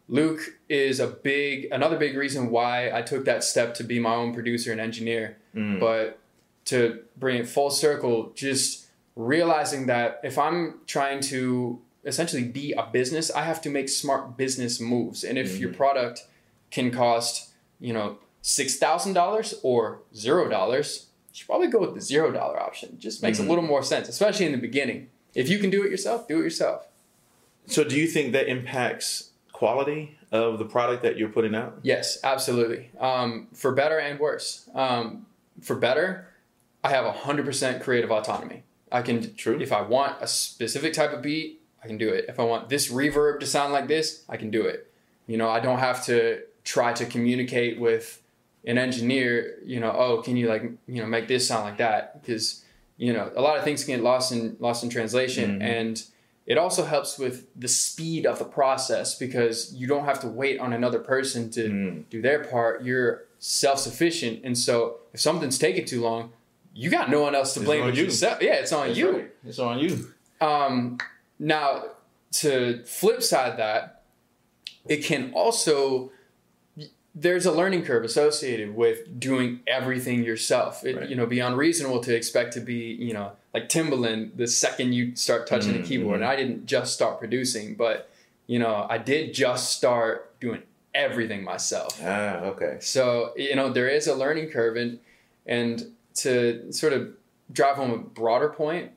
Luke 0.10 0.42
is 0.68 1.00
a 1.00 1.08
big 1.08 1.68
another 1.72 1.98
big 1.98 2.18
reason 2.18 2.52
why 2.52 2.92
I 2.92 3.02
took 3.02 3.24
that 3.26 3.44
step 3.44 3.74
to 3.76 3.84
be 3.84 4.00
my 4.00 4.14
own 4.14 4.34
producer 4.34 4.72
and 4.74 4.82
engineer. 4.82 5.38
Mm. 5.56 5.80
But 5.80 6.20
to 6.66 7.00
bring 7.18 7.38
it 7.38 7.48
full 7.48 7.70
circle, 7.70 8.32
just 8.36 8.88
realizing 9.16 9.86
that 9.88 10.20
if 10.24 10.38
I'm 10.38 10.80
trying 10.88 11.22
to 11.22 11.80
essentially 12.06 12.44
be 12.44 12.74
a 12.74 12.84
business, 12.92 13.32
I 13.32 13.44
have 13.44 13.62
to 13.62 13.70
make 13.70 13.88
smart 13.88 14.36
business 14.38 14.80
moves. 14.82 15.24
And 15.24 15.38
if 15.38 15.58
your 15.60 15.72
product 15.74 16.26
can 16.70 16.92
cost, 16.92 17.52
you 17.80 17.94
know, 17.94 18.18
six 18.42 18.78
thousand 18.78 19.14
dollars 19.14 19.54
or 19.64 20.00
zero 20.16 20.50
dollars, 20.50 21.08
should 21.34 21.48
probably 21.48 21.68
go 21.68 21.80
with 21.80 21.94
the 21.96 22.02
zero 22.02 22.32
dollar 22.32 22.60
option. 22.62 22.98
Just 23.00 23.22
makes 23.22 23.40
Mhm. 23.40 23.46
a 23.48 23.50
little 23.50 23.64
more 23.64 23.84
sense, 23.84 24.08
especially 24.08 24.46
in 24.46 24.52
the 24.54 24.58
beginning. 24.58 25.10
If 25.34 25.50
you 25.50 25.58
can 25.60 25.70
do 25.70 25.84
it 25.84 25.90
yourself, 25.92 26.28
do 26.28 26.40
it 26.40 26.44
yourself. 26.44 26.88
So, 27.66 27.84
do 27.84 27.98
you 27.98 28.08
think 28.08 28.34
that 28.34 28.48
impacts 28.48 29.32
quality 29.52 30.18
of 30.32 30.60
the 30.60 30.66
product 30.66 31.02
that 31.04 31.18
you're 31.18 31.30
putting 31.30 31.56
out? 31.56 31.80
Yes, 31.82 32.20
absolutely. 32.24 32.92
Um, 33.00 33.48
for 33.54 33.72
better 33.72 33.98
and 33.98 34.20
worse. 34.20 34.70
Um, 34.76 35.26
for 35.62 35.76
better, 35.76 36.28
I 36.84 36.90
have 36.90 37.06
100% 37.06 37.82
creative 37.82 38.12
autonomy. 38.12 38.64
I 38.92 39.02
can, 39.02 39.34
True. 39.36 39.60
if 39.60 39.72
I 39.72 39.82
want 39.82 40.18
a 40.22 40.28
specific 40.28 40.94
type 40.94 41.14
of 41.14 41.22
beat, 41.22 41.62
I 41.84 41.88
can 41.88 41.98
do 41.98 42.10
it. 42.10 42.26
If 42.28 42.40
I 42.40 42.44
want 42.44 42.70
this 42.70 42.92
reverb 42.92 43.40
to 43.40 43.46
sound 43.48 43.74
like 43.74 43.88
this, 43.88 44.24
I 44.30 44.38
can 44.38 44.52
do 44.52 44.64
it. 44.64 44.88
You 45.26 45.38
know, 45.38 45.50
I 45.50 45.60
don't 45.60 45.80
have 45.80 46.06
to 46.06 46.42
try 46.64 46.94
to 46.94 47.06
communicate 47.06 47.80
with 47.80 48.22
an 48.66 48.78
engineer, 48.78 49.58
you 49.66 49.80
know, 49.80 49.92
oh, 49.92 50.22
can 50.22 50.38
you 50.38 50.48
like, 50.48 50.64
you 50.88 51.02
know, 51.02 51.06
make 51.08 51.28
this 51.28 51.48
sound 51.48 51.64
like 51.66 51.78
that? 51.78 52.22
Because, 52.22 52.64
you 52.98 53.12
know, 53.14 53.32
a 53.36 53.42
lot 53.42 53.58
of 53.58 53.64
things 53.64 53.84
can 53.84 53.96
get 53.96 54.04
lost 54.04 54.32
in 54.32 54.56
lost 54.60 54.84
in 54.84 54.90
translation 54.90 55.60
Mhm. 55.60 55.64
and 55.64 56.04
it 56.46 56.58
also 56.58 56.84
helps 56.84 57.18
with 57.18 57.48
the 57.56 57.70
speed 57.70 58.26
of 58.26 58.38
the 58.38 58.44
process 58.46 59.18
because 59.18 59.74
you 59.74 59.88
don't 59.88 60.04
have 60.04 60.20
to 60.20 60.28
wait 60.28 60.60
on 60.60 60.74
another 60.74 61.00
person 61.00 61.50
to 61.52 61.70
Mm. 61.70 62.04
do 62.10 62.22
their 62.22 62.44
part. 62.44 62.84
You're 62.84 63.24
self 63.40 63.80
sufficient, 63.80 64.42
and 64.44 64.58
so 64.58 64.98
if 65.14 65.20
something's 65.22 65.58
taking 65.58 65.86
too 65.86 66.02
long, 66.02 66.32
you 66.74 66.90
got 66.90 67.10
no 67.10 67.22
one 67.22 67.34
else 67.36 67.54
to 67.54 67.60
It's 67.62 67.66
blame 67.66 67.84
but 67.86 67.96
you. 67.96 68.06
yourself. 68.06 68.42
Yeah, 68.42 68.56
it's 68.56 68.72
on 68.74 68.88
That's 68.88 69.00
you. 69.00 69.12
right. 69.12 69.32
It's 69.46 69.60
on 69.60 69.80
you. 69.80 70.08
Um, 70.42 70.98
now, 71.40 71.84
to 72.42 72.84
flip 72.86 73.22
side 73.24 73.58
that, 73.60 74.04
it 74.88 75.04
can 75.04 75.32
also 75.34 76.12
there's 77.16 77.46
a 77.46 77.52
learning 77.52 77.84
curve 77.84 78.04
associated 78.04 78.76
with 78.76 79.20
doing 79.20 79.60
everything 79.68 80.24
yourself. 80.24 80.84
It 80.86 80.96
Right. 80.98 81.10
you 81.10 81.16
know 81.16 81.26
be 81.26 81.40
unreasonable 81.40 82.02
to 82.02 82.16
expect 82.16 82.54
to 82.54 82.60
be 82.60 82.94
you 82.94 83.14
know 83.14 83.34
like 83.54 83.70
Timbaland 83.70 84.36
the 84.38 84.48
second 84.48 84.94
you 84.94 85.16
start 85.16 85.46
touching 85.48 85.74
Mm, 85.74 85.82
the 85.82 85.88
keyboard. 85.88 86.16
And 86.18 86.26
I 86.26 86.36
didn't 86.36 86.66
just 86.66 86.94
start 86.94 87.20
producing, 87.20 87.76
but 87.76 88.10
you 88.48 88.60
know 88.60 88.88
I 88.90 88.98
did 88.98 89.34
just 89.34 89.72
start 89.78 90.40
doing 90.40 90.64
everything 90.96 91.44
myself. 91.44 92.00
Ah, 92.04 92.38
okay. 92.46 92.78
So 92.80 93.34
you 93.38 93.56
know 93.56 93.72
there 93.72 93.88
is 93.88 94.08
a 94.08 94.16
learning 94.16 94.50
curve, 94.50 94.76
and 94.76 95.00
and 95.46 95.92
to 96.16 96.72
sort 96.72 96.94
of 96.94 97.10
drive 97.52 97.76
home 97.76 97.92
a 97.92 97.98
broader 97.98 98.50
point, 98.50 98.92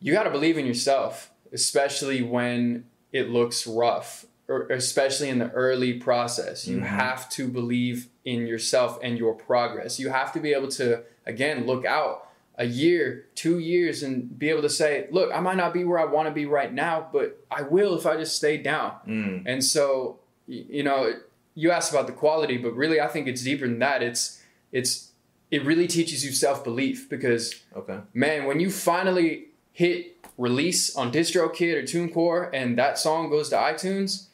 you 0.00 0.12
got 0.12 0.24
to 0.24 0.30
believe 0.30 0.58
in 0.58 0.66
yourself, 0.66 1.30
especially 1.52 2.20
when 2.22 2.84
it 3.12 3.30
looks 3.30 3.66
rough, 3.66 4.26
especially 4.48 5.28
in 5.28 5.38
the 5.38 5.50
early 5.52 5.94
process. 5.94 6.66
You 6.68 6.78
Mhm. 6.78 6.82
have 6.86 7.28
to 7.30 7.48
believe 7.48 8.08
in 8.24 8.46
yourself 8.46 8.98
and 9.02 9.18
your 9.18 9.34
progress. 9.34 9.98
You 9.98 10.10
have 10.10 10.32
to 10.32 10.40
be 10.40 10.52
able 10.52 10.68
to 10.72 11.02
again 11.26 11.66
look 11.66 11.84
out 11.86 12.28
a 12.56 12.66
year, 12.66 13.26
two 13.34 13.58
years, 13.58 14.02
and 14.02 14.38
be 14.38 14.48
able 14.48 14.62
to 14.62 14.68
say, 14.68 15.06
look, 15.10 15.32
I 15.34 15.40
might 15.40 15.56
not 15.56 15.72
be 15.74 15.82
where 15.84 15.98
I 15.98 16.04
want 16.04 16.28
to 16.28 16.34
be 16.34 16.46
right 16.46 16.72
now, 16.72 17.08
but 17.12 17.44
I 17.50 17.62
will 17.62 17.96
if 17.98 18.06
I 18.06 18.16
just 18.16 18.36
stay 18.36 18.56
down. 18.58 18.92
Mm. 19.08 19.42
And 19.46 19.64
so, 19.64 20.20
you 20.46 20.82
know, 20.84 21.14
you 21.56 21.70
asked 21.72 21.90
about 21.92 22.06
the 22.06 22.12
quality, 22.12 22.56
but 22.58 22.72
really, 22.76 23.00
I 23.00 23.08
think 23.08 23.26
it's 23.26 23.42
deeper 23.42 23.66
than 23.66 23.78
that. 23.80 24.02
It's 24.02 24.40
it's 24.72 25.10
it 25.50 25.64
really 25.64 25.86
teaches 25.86 26.24
you 26.24 26.32
self 26.32 26.62
belief 26.64 27.08
because 27.08 27.54
Okay. 27.76 27.98
man, 28.12 28.44
when 28.44 28.60
you 28.60 28.70
finally 28.70 29.46
hit 29.72 30.12
release 30.36 30.94
on 30.96 31.12
DistroKid 31.12 31.74
or 31.76 31.82
TuneCore 31.82 32.50
and 32.52 32.76
that 32.76 32.98
song 32.98 33.30
goes 33.30 33.48
to 33.50 33.56
iTunes 33.56 34.26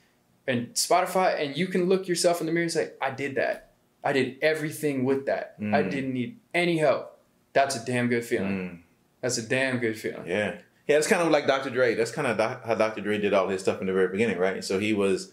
and 0.51 0.69
Spotify, 0.75 1.41
and 1.43 1.57
you 1.57 1.67
can 1.67 1.89
look 1.89 2.09
yourself 2.09 2.41
in 2.41 2.47
the 2.47 2.53
mirror 2.53 2.65
and 2.65 2.73
say, 2.73 2.91
I 3.01 3.11
did 3.11 3.35
that. 3.37 3.71
I 4.03 4.13
did 4.13 4.37
everything 4.43 5.05
with 5.05 5.27
that. 5.27 5.55
I 5.59 5.63
Mm. 5.83 5.91
didn't 5.91 6.13
need 6.15 6.39
any 6.55 6.79
help. 6.79 7.19
That's 7.53 7.77
a 7.77 7.85
damn 7.85 8.09
good 8.09 8.25
feeling. 8.25 8.49
Mm. 8.59 8.79
That's 9.21 9.39
a 9.39 9.43
damn 9.43 9.79
good 9.79 9.99
feeling. 9.99 10.27
Yeah. 10.27 10.57
Yeah, 10.87 10.97
it's 10.99 11.07
kind 11.07 11.23
of 11.23 11.31
like 11.31 11.47
Dr. 11.47 11.71
Dre. 11.71 11.95
That's 11.95 12.11
kind 12.11 12.27
of 12.27 12.37
doc- 12.37 12.65
how 12.65 12.75
Dr. 12.75 13.01
Dre 13.03 13.19
did 13.19 13.33
all 13.35 13.49
his 13.49 13.61
stuff 13.61 13.81
in 13.81 13.87
the 13.87 13.93
very 13.93 14.09
beginning, 14.09 14.39
right? 14.39 14.65
So 14.65 14.79
he 14.79 14.93
was, 14.93 15.33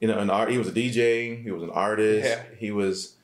you 0.00 0.08
know, 0.08 0.18
an 0.18 0.30
art. 0.30 0.50
He 0.50 0.58
was 0.58 0.68
a 0.68 0.72
DJ. 0.72 1.42
He 1.42 1.50
was 1.50 1.62
an 1.62 1.70
artist. 1.70 2.26
Yeah. 2.28 2.42
He 2.58 2.70
was, 2.70 3.16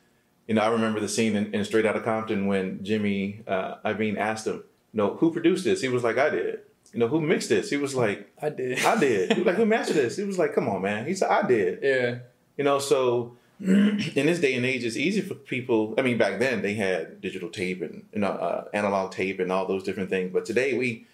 you 0.49 0.55
know, 0.55 0.61
I 0.63 0.69
remember 0.69 1.01
the 1.01 1.09
scene 1.09 1.35
in, 1.37 1.55
in 1.55 1.65
Straight 1.65 1.87
Outta 1.87 2.01
Compton 2.01 2.47
when 2.47 2.83
Jimmy 2.85 3.41
uh, 3.47 3.77
Iovine 3.85 4.19
asked 4.19 4.47
him, 4.47 4.57
you 4.57 4.99
know, 4.99 5.15
who 5.15 5.33
produced 5.33 5.65
this? 5.65 5.81
He 5.81 5.89
was 5.89 6.03
like, 6.03 6.19
I 6.19 6.29
did. 6.31 6.61
You 6.93 7.01
know, 7.01 7.09
who 7.09 7.21
mixed 7.21 7.49
this? 7.49 7.71
He 7.71 7.77
was 7.77 7.95
like, 7.95 8.31
I 8.41 8.49
did. 8.51 8.85
I 8.85 8.99
did. 9.01 9.33
He 9.33 9.39
was 9.41 9.47
like, 9.47 9.57
who 9.57 9.67
mastered 9.67 9.97
this? 9.97 10.17
He 10.17 10.25
was 10.25 10.39
like, 10.39 10.55
come 10.55 10.69
on, 10.69 10.83
man. 10.83 11.07
He 11.07 11.15
said, 11.15 11.31
I 11.31 11.47
did. 11.47 11.79
yeah. 11.83 12.19
You 12.59 12.65
know, 12.65 12.79
so 12.79 13.37
in 13.61 13.97
this 14.27 14.41
day 14.41 14.55
and 14.55 14.67
age, 14.67 14.85
it's 14.85 14.97
easy 14.97 15.21
for 15.23 15.35
people. 15.35 15.95
I 15.97 16.03
mean, 16.03 16.19
back 16.19 16.39
then 16.39 16.61
they 16.63 16.75
had 16.75 17.21
digital 17.21 17.49
tape 17.49 17.81
and 17.81 18.05
you 18.13 18.21
know 18.21 18.29
uh, 18.29 18.65
analog 18.75 19.13
tape 19.13 19.41
and 19.41 19.51
all 19.51 19.67
those 19.67 19.83
different 19.85 20.11
things. 20.11 20.33
But 20.33 20.45
today 20.45 20.77
we, 20.77 21.07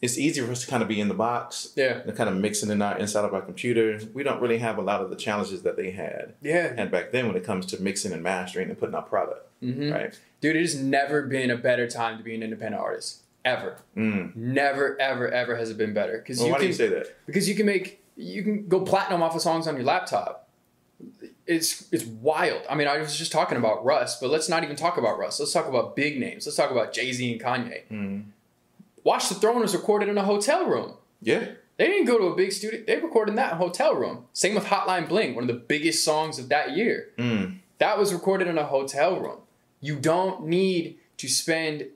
it's 0.00 0.16
easier 0.16 0.46
for 0.46 0.52
us 0.52 0.62
to 0.64 0.70
kind 0.70 0.82
of 0.82 0.88
be 0.88 1.00
in 1.00 1.08
the 1.08 1.14
box 1.14 1.72
Yeah. 1.76 2.00
and 2.06 2.16
kind 2.16 2.30
of 2.30 2.36
mixing 2.36 2.70
in 2.70 2.80
our 2.80 2.96
inside 2.96 3.24
of 3.24 3.34
our 3.34 3.42
computer. 3.42 3.98
We 4.14 4.22
don't 4.22 4.40
really 4.40 4.58
have 4.58 4.78
a 4.78 4.82
lot 4.82 5.00
of 5.02 5.10
the 5.10 5.16
challenges 5.16 5.62
that 5.62 5.76
they 5.76 5.90
had 5.90 6.34
Yeah. 6.42 6.72
and 6.76 6.90
back 6.90 7.12
then 7.12 7.26
when 7.26 7.36
it 7.36 7.44
comes 7.44 7.66
to 7.66 7.82
mixing 7.82 8.12
and 8.12 8.22
mastering 8.22 8.68
and 8.70 8.78
putting 8.78 8.94
out 8.94 9.08
product. 9.10 9.42
Mhm. 9.62 9.92
Right? 9.92 10.18
Dude, 10.40 10.56
it 10.56 10.60
has 10.60 10.76
never 10.76 11.22
been 11.22 11.50
a 11.50 11.56
better 11.56 11.86
time 11.88 12.18
to 12.18 12.24
be 12.24 12.34
an 12.34 12.42
independent 12.42 12.80
artist. 12.82 13.22
Ever. 13.46 13.78
Mm. 13.96 14.34
Never, 14.36 15.00
ever, 15.00 15.28
ever 15.30 15.56
has 15.56 15.70
it 15.70 15.78
been 15.78 15.94
better. 15.94 16.18
Because 16.18 16.38
Well, 16.38 16.48
you 16.48 16.52
why 16.52 16.58
can 16.58 16.64
do 16.64 16.68
you 16.68 16.74
say 16.74 16.88
that? 16.88 17.16
because 17.26 17.48
you 17.48 17.54
can 17.54 17.64
make 17.64 18.02
you 18.16 18.42
can 18.42 18.66
go 18.68 18.80
platinum 18.80 19.22
off 19.22 19.34
of 19.36 19.40
songs 19.42 19.66
on 19.68 19.76
your 19.76 19.84
laptop. 19.84 20.48
It's 21.46 21.86
it's 21.92 22.04
wild. 22.04 22.62
I 22.68 22.74
mean, 22.74 22.88
I 22.88 22.98
was 22.98 23.16
just 23.16 23.30
talking 23.30 23.56
about 23.56 23.84
Russ, 23.84 24.18
but 24.20 24.30
let's 24.30 24.48
not 24.48 24.64
even 24.64 24.74
talk 24.74 24.96
about 24.98 25.16
Russ. 25.18 25.38
Let's 25.38 25.52
talk 25.52 25.68
about 25.68 25.94
big 25.94 26.18
names. 26.18 26.44
Let's 26.46 26.56
talk 26.56 26.70
about 26.72 26.92
Jay 26.92 27.12
Z 27.12 27.32
and 27.32 27.40
Kanye. 27.40 27.82
Mm. 27.90 28.24
Watch 29.04 29.28
the 29.28 29.36
Throne 29.36 29.60
was 29.60 29.74
recorded 29.74 30.08
in 30.08 30.18
a 30.18 30.24
hotel 30.24 30.66
room. 30.66 30.94
Yeah. 31.22 31.46
They 31.76 31.86
didn't 31.88 32.06
go 32.06 32.18
to 32.18 32.24
a 32.24 32.34
big 32.34 32.50
studio. 32.52 32.82
They 32.86 32.96
recorded 32.96 33.32
in 33.32 33.36
that 33.36 33.52
hotel 33.54 33.94
room. 33.94 34.24
Same 34.32 34.54
with 34.54 34.64
Hotline 34.64 35.08
Bling, 35.08 35.34
one 35.34 35.44
of 35.44 35.48
the 35.48 35.62
biggest 35.62 36.02
songs 36.04 36.38
of 36.38 36.48
that 36.48 36.72
year. 36.72 37.10
Mm. 37.18 37.58
That 37.78 37.98
was 37.98 38.12
recorded 38.14 38.48
in 38.48 38.56
a 38.58 38.64
hotel 38.64 39.20
room. 39.20 39.40
You 39.80 39.96
don't 39.96 40.46
need 40.46 40.98
to 41.18 41.28
spend 41.28 41.86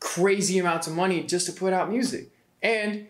crazy 0.00 0.58
amounts 0.58 0.86
of 0.86 0.94
money 0.94 1.22
just 1.22 1.46
to 1.46 1.52
put 1.52 1.72
out 1.72 1.90
music. 1.90 2.30
And 2.62 3.06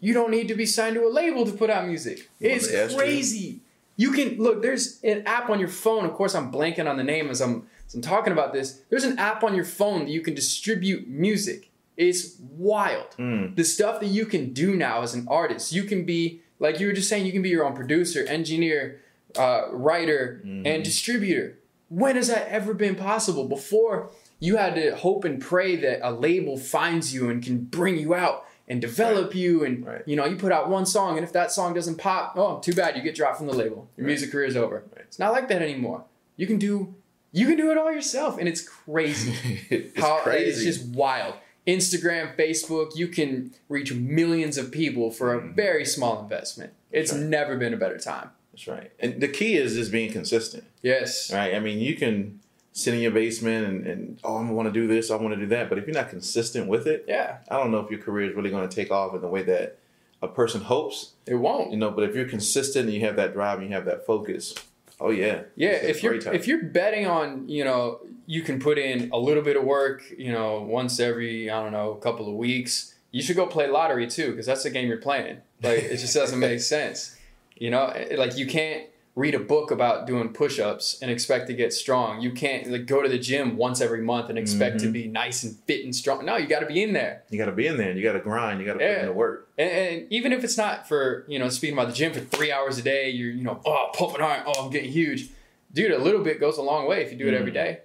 you 0.00 0.12
don't 0.14 0.30
need 0.30 0.48
to 0.48 0.54
be 0.54 0.66
signed 0.66 0.94
to 0.96 1.06
a 1.06 1.08
label 1.10 1.44
to 1.46 1.52
put 1.52 1.70
out 1.70 1.86
music. 1.86 2.28
It's 2.40 2.66
crazy. 2.94 3.60
You 3.96 4.12
can 4.12 4.36
look, 4.36 4.60
there's 4.62 5.00
an 5.02 5.22
app 5.26 5.48
on 5.48 5.58
your 5.58 5.68
phone. 5.68 6.04
Of 6.04 6.12
course, 6.14 6.34
I'm 6.34 6.52
blanking 6.52 6.88
on 6.88 6.96
the 6.96 7.04
name 7.04 7.30
as 7.30 7.40
I'm, 7.40 7.66
as 7.86 7.94
I'm 7.94 8.02
talking 8.02 8.32
about 8.32 8.52
this. 8.52 8.80
There's 8.90 9.04
an 9.04 9.18
app 9.18 9.42
on 9.42 9.54
your 9.54 9.64
phone 9.64 10.00
that 10.00 10.10
you 10.10 10.20
can 10.20 10.34
distribute 10.34 11.08
music. 11.08 11.70
It's 11.96 12.36
wild 12.40 13.06
Mm. 13.18 13.56
the 13.56 13.64
stuff 13.64 14.00
that 14.00 14.08
you 14.08 14.26
can 14.26 14.52
do 14.52 14.76
now 14.76 15.00
as 15.02 15.14
an 15.14 15.26
artist. 15.30 15.72
You 15.72 15.84
can 15.84 16.04
be 16.04 16.42
like 16.58 16.78
you 16.78 16.88
were 16.88 16.92
just 16.92 17.08
saying. 17.08 17.24
You 17.24 17.32
can 17.32 17.40
be 17.42 17.48
your 17.48 17.64
own 17.64 17.74
producer, 17.74 18.22
engineer, 18.26 19.00
uh, 19.38 19.68
writer, 19.70 20.42
and 20.44 20.84
distributor. 20.84 21.58
When 21.88 22.16
has 22.16 22.28
that 22.28 22.48
ever 22.48 22.74
been 22.74 22.96
possible? 22.96 23.46
Before 23.48 24.10
you 24.38 24.56
had 24.56 24.74
to 24.74 24.94
hope 24.96 25.24
and 25.24 25.40
pray 25.40 25.76
that 25.76 26.06
a 26.06 26.12
label 26.12 26.56
finds 26.56 27.14
you 27.14 27.30
and 27.30 27.42
can 27.42 27.64
bring 27.64 27.96
you 27.98 28.14
out 28.14 28.44
and 28.68 28.80
develop 28.80 29.34
you, 29.34 29.64
and 29.64 29.86
Right. 29.86 30.02
you 30.06 30.16
know 30.16 30.24
you 30.26 30.36
put 30.36 30.52
out 30.52 30.68
one 30.68 30.86
song, 30.86 31.16
and 31.16 31.24
if 31.24 31.32
that 31.32 31.52
song 31.52 31.72
doesn't 31.72 31.96
pop, 31.96 32.34
oh, 32.36 32.58
too 32.58 32.72
bad, 32.72 32.96
you 32.96 33.02
get 33.02 33.14
dropped 33.14 33.38
from 33.38 33.46
the 33.46 33.54
label. 33.54 33.88
Your 33.96 34.04
Right. 34.04 34.10
music 34.12 34.32
career 34.32 34.46
is 34.46 34.56
over. 34.56 34.82
Right. 34.94 35.04
It's 35.06 35.18
not 35.18 35.32
like 35.32 35.48
that 35.48 35.62
anymore. 35.62 36.04
You 36.36 36.46
can 36.46 36.58
do 36.58 36.94
you 37.32 37.46
can 37.46 37.56
do 37.56 37.70
it 37.70 37.78
all 37.78 37.92
yourself, 37.92 38.38
and 38.38 38.48
it's 38.48 38.62
crazy 38.62 39.66
it's 39.70 39.98
how 40.00 40.18
crazy. 40.18 40.68
it's 40.68 40.78
just 40.78 40.88
wild. 40.94 41.34
Instagram, 41.66 42.36
Facebook, 42.36 42.96
you 42.96 43.08
can 43.08 43.52
reach 43.68 43.92
millions 43.92 44.56
of 44.56 44.70
people 44.70 45.10
for 45.10 45.34
a 45.34 45.40
mm-hmm. 45.40 45.54
very 45.54 45.84
small 45.84 46.22
investment. 46.22 46.72
It's 46.92 47.12
right. 47.12 47.22
never 47.22 47.56
been 47.56 47.74
a 47.74 47.76
better 47.76 47.98
time. 47.98 48.30
That's 48.52 48.68
right. 48.68 48.90
And 49.00 49.20
the 49.20 49.28
key 49.28 49.56
is 49.56 49.74
just 49.74 49.90
being 49.92 50.12
consistent. 50.12 50.64
Yes. 50.82 51.32
Right. 51.32 51.54
I 51.54 51.60
mean, 51.60 51.78
you 51.80 51.96
can 51.96 52.40
sit 52.76 52.92
in 52.92 53.00
your 53.00 53.10
basement 53.10 53.66
and, 53.66 53.86
and 53.86 54.20
oh, 54.22 54.36
I 54.36 54.50
want 54.50 54.66
to 54.68 54.72
do 54.72 54.86
this, 54.86 55.10
I 55.10 55.16
want 55.16 55.32
to 55.34 55.40
do 55.40 55.46
that. 55.46 55.70
But 55.70 55.78
if 55.78 55.86
you're 55.86 55.94
not 55.94 56.10
consistent 56.10 56.68
with 56.68 56.86
it, 56.86 57.06
Yeah. 57.08 57.38
I 57.50 57.56
don't 57.56 57.70
know 57.70 57.78
if 57.80 57.90
your 57.90 58.00
career 58.00 58.28
is 58.28 58.36
really 58.36 58.50
going 58.50 58.68
to 58.68 58.74
take 58.74 58.90
off 58.90 59.14
in 59.14 59.22
the 59.22 59.28
way 59.28 59.42
that 59.44 59.78
a 60.20 60.28
person 60.28 60.60
hopes. 60.60 61.12
It 61.26 61.36
won't. 61.36 61.70
You 61.70 61.78
know, 61.78 61.90
but 61.90 62.04
if 62.04 62.14
you're 62.14 62.28
consistent 62.28 62.84
and 62.84 62.94
you 62.94 63.00
have 63.06 63.16
that 63.16 63.32
drive 63.32 63.60
and 63.60 63.68
you 63.70 63.74
have 63.74 63.86
that 63.86 64.04
focus, 64.04 64.54
oh 65.00 65.08
yeah, 65.08 65.44
Yeah, 65.56 65.70
if 65.70 66.02
you're 66.02 66.18
time. 66.20 66.34
if 66.34 66.46
you're 66.46 66.64
betting 66.64 67.06
on, 67.06 67.48
you 67.48 67.64
know, 67.64 68.00
you 68.26 68.42
can 68.42 68.58
put 68.60 68.76
in 68.76 69.08
a 69.10 69.16
little 69.18 69.42
bit 69.42 69.56
of 69.56 69.64
work, 69.64 70.02
you 70.18 70.30
know, 70.32 70.60
once 70.60 71.00
every, 71.00 71.48
I 71.50 71.62
don't 71.62 71.72
know, 71.72 71.92
a 71.92 71.98
couple 71.98 72.28
of 72.28 72.34
weeks, 72.34 72.94
you 73.10 73.22
should 73.22 73.36
go 73.36 73.46
play 73.46 73.68
lottery 73.68 74.06
too, 74.06 74.32
because 74.32 74.44
that's 74.44 74.64
the 74.64 74.70
game 74.70 74.86
you're 74.86 74.98
playing. 74.98 75.38
Like 75.62 75.78
it 75.84 75.96
just 75.96 76.12
doesn't 76.14 76.38
make 76.38 76.60
sense. 76.76 77.16
You 77.56 77.70
know, 77.70 77.90
like 78.18 78.36
you 78.36 78.46
can't 78.46 78.84
read 79.16 79.34
a 79.34 79.38
book 79.38 79.70
about 79.70 80.06
doing 80.06 80.28
push-ups 80.28 80.98
and 81.00 81.10
expect 81.10 81.46
to 81.46 81.54
get 81.54 81.72
strong. 81.72 82.20
You 82.20 82.30
can't 82.32 82.70
like 82.70 82.84
go 82.84 83.00
to 83.02 83.08
the 83.08 83.18
gym 83.18 83.56
once 83.56 83.80
every 83.80 84.02
month 84.02 84.28
and 84.28 84.38
expect 84.38 84.78
to 84.80 84.86
Mhm. 84.88 84.92
be 84.92 85.06
nice 85.08 85.42
and 85.42 85.56
fit 85.66 85.84
and 85.84 85.96
strong. 85.96 86.24
No, 86.26 86.36
you 86.36 86.46
got 86.46 86.60
to 86.60 86.66
be 86.66 86.82
in 86.82 86.92
there. 86.92 87.22
you 87.30 87.38
got 87.38 87.46
to 87.46 87.52
be 87.52 87.66
in 87.66 87.78
there. 87.78 87.88
and 87.88 87.98
You 87.98 88.04
got 88.04 88.12
to 88.12 88.20
grind. 88.20 88.60
You 88.60 88.66
got 88.66 88.74
to 88.74 88.78
put 88.78 88.98
in 89.00 89.06
the 89.06 89.12
work. 89.14 89.48
And, 89.56 89.70
and 89.70 90.06
even 90.12 90.32
if 90.34 90.44
it's 90.44 90.58
not 90.58 90.86
for, 90.86 91.24
you 91.28 91.38
know, 91.38 91.48
speaking 91.48 91.72
about 91.78 91.88
the 91.88 91.94
gym 91.94 92.12
for 92.12 92.20
three 92.20 92.52
hours 92.52 92.76
a 92.76 92.82
day, 92.82 93.08
you're, 93.08 93.30
you 93.30 93.42
know, 93.42 93.58
oh, 93.64 93.90
pumping 93.94 94.20
hard, 94.20 94.42
oh, 94.46 94.64
I'm 94.66 94.70
getting 94.70 94.92
huge. 94.92 95.30
Dude, 95.72 95.92
a 95.92 95.98
little 95.98 96.22
bit 96.22 96.38
goes 96.38 96.58
a 96.58 96.62
long 96.62 96.86
way 96.86 97.02
if 97.02 97.10
you 97.10 97.16
do 97.16 97.26
it 97.26 97.32
every 97.34 97.50
Mhm. 97.52 97.54
day. 97.54 97.78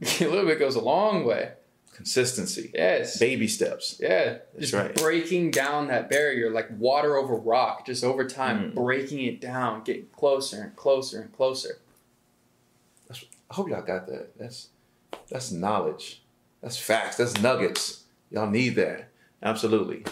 a 0.22 0.26
little 0.28 0.46
bit 0.46 0.58
goes 0.58 0.74
a 0.74 0.80
long 0.80 1.24
way. 1.26 1.50
Consistency, 1.96 2.70
Yes. 2.74 3.18
baby 3.18 3.48
steps. 3.48 3.98
Yeah. 3.98 4.24
That's 4.54 4.70
Just 4.70 4.74
right. 4.74 4.94
breaking 4.94 5.50
down 5.50 5.86
that 5.88 6.10
barrier 6.10 6.50
like 6.50 6.68
water 6.78 7.16
over 7.16 7.34
rock, 7.34 7.86
just 7.86 8.04
over 8.04 8.26
time, 8.28 8.70
Mm. 8.70 8.74
breaking 8.74 9.24
it 9.24 9.40
down, 9.40 9.82
getting 9.82 10.06
closer 10.14 10.60
and 10.62 10.76
closer 10.76 11.22
and 11.22 11.32
closer. 11.32 11.78
I 13.48 13.54
hope 13.54 13.68
y'all 13.70 13.80
got 13.82 14.06
that. 14.08 14.36
That's 14.38 14.68
that's 15.30 15.50
knowledge. 15.52 16.22
That's 16.62 16.76
facts. 16.76 17.16
That's 17.16 17.40
nuggets. 17.40 18.04
Y'all 18.30 18.50
need 18.50 18.74
that. 18.76 19.08
Absolutely. 19.42 20.04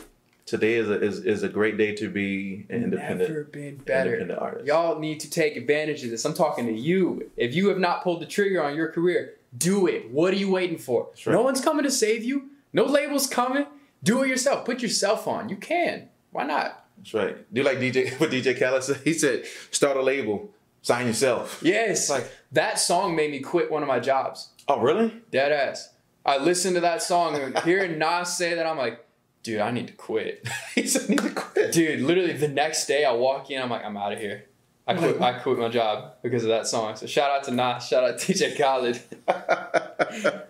Today 0.47 0.75
is 0.75 0.89
a, 0.89 1.01
is, 1.03 1.19
is 1.25 1.43
a 1.43 1.49
great 1.49 1.77
day 1.79 1.95
to 1.97 2.09
be 2.09 2.67
an 2.69 2.85
independent 2.85 3.31
Never 3.31 3.45
been 3.45 3.77
better. 3.77 4.13
independent 4.13 4.39
artist. 4.41 4.67
Y'all 4.67 4.99
need 4.99 5.19
to 5.21 5.31
take 5.31 5.57
advantage 5.57 6.05
of 6.05 6.11
this. 6.11 6.25
I'm 6.25 6.35
talking 6.35 6.67
to 6.67 6.73
you. 6.73 7.31
If 7.37 7.55
you 7.55 7.69
have 7.71 7.79
not 7.79 8.05
pulled 8.05 8.21
the 8.23 8.27
trigger 8.27 8.63
on 8.63 8.77
your 8.77 8.89
career, 8.89 9.35
do 9.57 9.87
it. 9.87 10.11
What 10.11 10.33
are 10.33 10.37
you 10.37 10.51
waiting 10.51 10.79
for? 10.79 11.09
right. 11.27 11.33
No 11.33 11.43
one's 11.43 11.61
coming 11.61 11.85
to 11.85 11.91
save 11.91 12.25
you. 12.25 12.51
No 12.73 12.85
label's 12.85 13.27
coming. 13.27 13.67
Do 14.03 14.23
it 14.23 14.29
yourself. 14.29 14.65
Put 14.65 14.83
yourself 14.83 15.27
on. 15.27 15.49
You 15.49 15.57
can. 15.57 16.09
Why 16.31 16.45
not? 16.45 16.85
That's 16.99 17.15
right. 17.15 17.55
Do 17.55 17.63
like 17.63 17.79
DJ 17.79 18.13
what 18.21 18.31
DJ 18.31 18.59
Khaled 18.59 18.83
said? 18.85 19.01
He 19.05 19.13
said, 19.13 19.45
start 19.71 19.97
a 19.97 20.03
label, 20.03 20.51
sign 20.83 21.07
yourself. 21.07 21.61
Yes. 21.63 22.11
Like- 22.11 22.31
that 22.53 22.79
song 22.79 23.17
made 23.17 23.31
me 23.31 23.41
quit 23.41 23.71
one 23.71 23.83
of 23.83 23.89
my 23.89 24.01
jobs. 24.01 24.51
Oh, 24.69 24.81
really? 24.81 25.13
Dead 25.31 25.53
ass. 25.53 25.91
I 26.27 26.39
listened 26.39 26.75
to 26.77 26.81
that 26.81 27.03
song 27.03 27.37
and 27.37 27.59
hearing 27.61 27.99
Nas 27.99 28.37
say 28.37 28.55
that, 28.55 28.67
I'm 28.67 28.79
like, 28.79 29.05
dude, 29.43 29.61
I 29.61 29.71
need 29.71 29.89
to 29.89 29.93
quit. 29.93 30.49
he 30.75 30.87
said, 30.87 31.09
need 31.09 31.21
to 31.21 31.31
quit. 31.31 31.73
Dude, 31.73 32.01
literally 32.01 32.33
the 32.33 32.49
next 32.49 32.87
day 32.87 33.05
I 33.05 33.13
walk 33.13 33.51
in, 33.51 33.61
I'm 33.61 33.71
like, 33.71 33.85
I'm 33.85 33.97
out 33.97 34.13
of 34.13 34.19
here. 34.19 34.47
I 34.87 34.95
quit. 34.95 35.21
I 35.21 35.33
quit 35.35 35.59
my 35.59 35.69
job 35.69 36.15
because 36.23 36.43
of 36.43 36.51
that 36.51 36.67
song. 36.67 36.97
So 36.97 37.07
shout 37.07 37.31
out 37.31 37.45
to 37.45 37.51
Nas. 37.53 37.87
Shout 37.87 38.05
out 38.05 38.19
to 38.19 38.33
DJ 38.35 38.57
Khaled. 38.57 39.01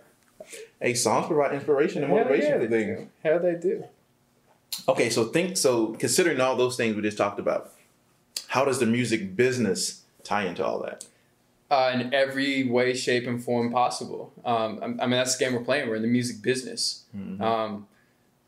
hey, 0.80 0.94
songs 0.94 1.26
provide 1.26 1.54
inspiration 1.54 2.02
and 2.02 2.12
motivation 2.12 2.50
Hell 2.50 2.58
for 2.58 2.62
yeah, 2.64 2.68
they 2.68 2.84
things. 2.84 3.00
do. 3.00 3.08
Hell 3.22 3.38
they 3.40 3.54
do. 3.54 3.84
Okay, 4.88 5.08
so 5.08 5.24
think 5.26 5.56
so 5.56 5.88
considering 5.94 6.40
all 6.40 6.56
those 6.56 6.76
things 6.76 6.96
we 6.96 7.02
just 7.02 7.16
talked 7.16 7.38
about, 7.38 7.72
how 8.48 8.64
does 8.64 8.80
the 8.80 8.86
music 8.86 9.36
business 9.36 10.02
tie 10.24 10.44
into 10.46 10.64
all 10.64 10.80
that? 10.80 11.04
Uh, 11.70 11.92
in 11.94 12.12
every 12.12 12.64
way, 12.68 12.92
shape, 12.94 13.26
and 13.26 13.42
form 13.42 13.70
possible. 13.72 14.32
Um, 14.44 14.78
I, 14.82 14.84
I 14.84 15.06
mean, 15.06 15.10
that's 15.10 15.36
the 15.36 15.44
game 15.44 15.54
we're 15.54 15.64
playing. 15.64 15.88
We're 15.88 15.96
in 15.96 16.02
the 16.02 16.08
music 16.08 16.42
business. 16.42 17.04
Um, 17.40 17.86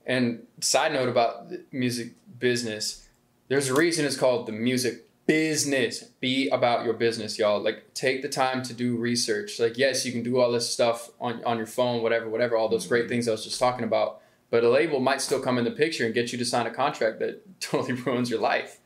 and 0.04 0.46
side 0.60 0.92
note 0.92 1.08
about 1.08 1.48
the 1.48 1.62
music 1.72 2.12
business, 2.38 3.08
there's 3.48 3.68
a 3.68 3.74
reason 3.74 4.04
it's 4.04 4.16
called 4.16 4.46
the 4.46 4.52
music 4.52 5.05
business. 5.26 6.04
Be 6.20 6.48
about 6.48 6.84
your 6.84 6.94
business, 6.94 7.38
y'all. 7.38 7.60
Like 7.60 7.94
take 7.94 8.22
the 8.22 8.28
time 8.28 8.62
to 8.64 8.72
do 8.72 8.96
research. 8.96 9.58
Like 9.58 9.76
yes, 9.76 10.06
you 10.06 10.12
can 10.12 10.22
do 10.22 10.38
all 10.38 10.52
this 10.52 10.70
stuff 10.70 11.10
on 11.20 11.42
on 11.44 11.56
your 11.56 11.66
phone, 11.66 12.02
whatever, 12.02 12.28
whatever, 12.28 12.56
all 12.56 12.68
those 12.68 12.86
great 12.86 13.02
mm-hmm. 13.02 13.10
things 13.10 13.28
I 13.28 13.32
was 13.32 13.44
just 13.44 13.58
talking 13.58 13.84
about. 13.84 14.20
But 14.50 14.62
a 14.62 14.70
label 14.70 15.00
might 15.00 15.20
still 15.20 15.40
come 15.40 15.58
in 15.58 15.64
the 15.64 15.72
picture 15.72 16.04
and 16.04 16.14
get 16.14 16.32
you 16.32 16.38
to 16.38 16.44
sign 16.44 16.66
a 16.66 16.70
contract 16.70 17.18
that 17.18 17.42
totally 17.60 17.94
ruins 17.94 18.30
your 18.30 18.40
life. 18.40 18.78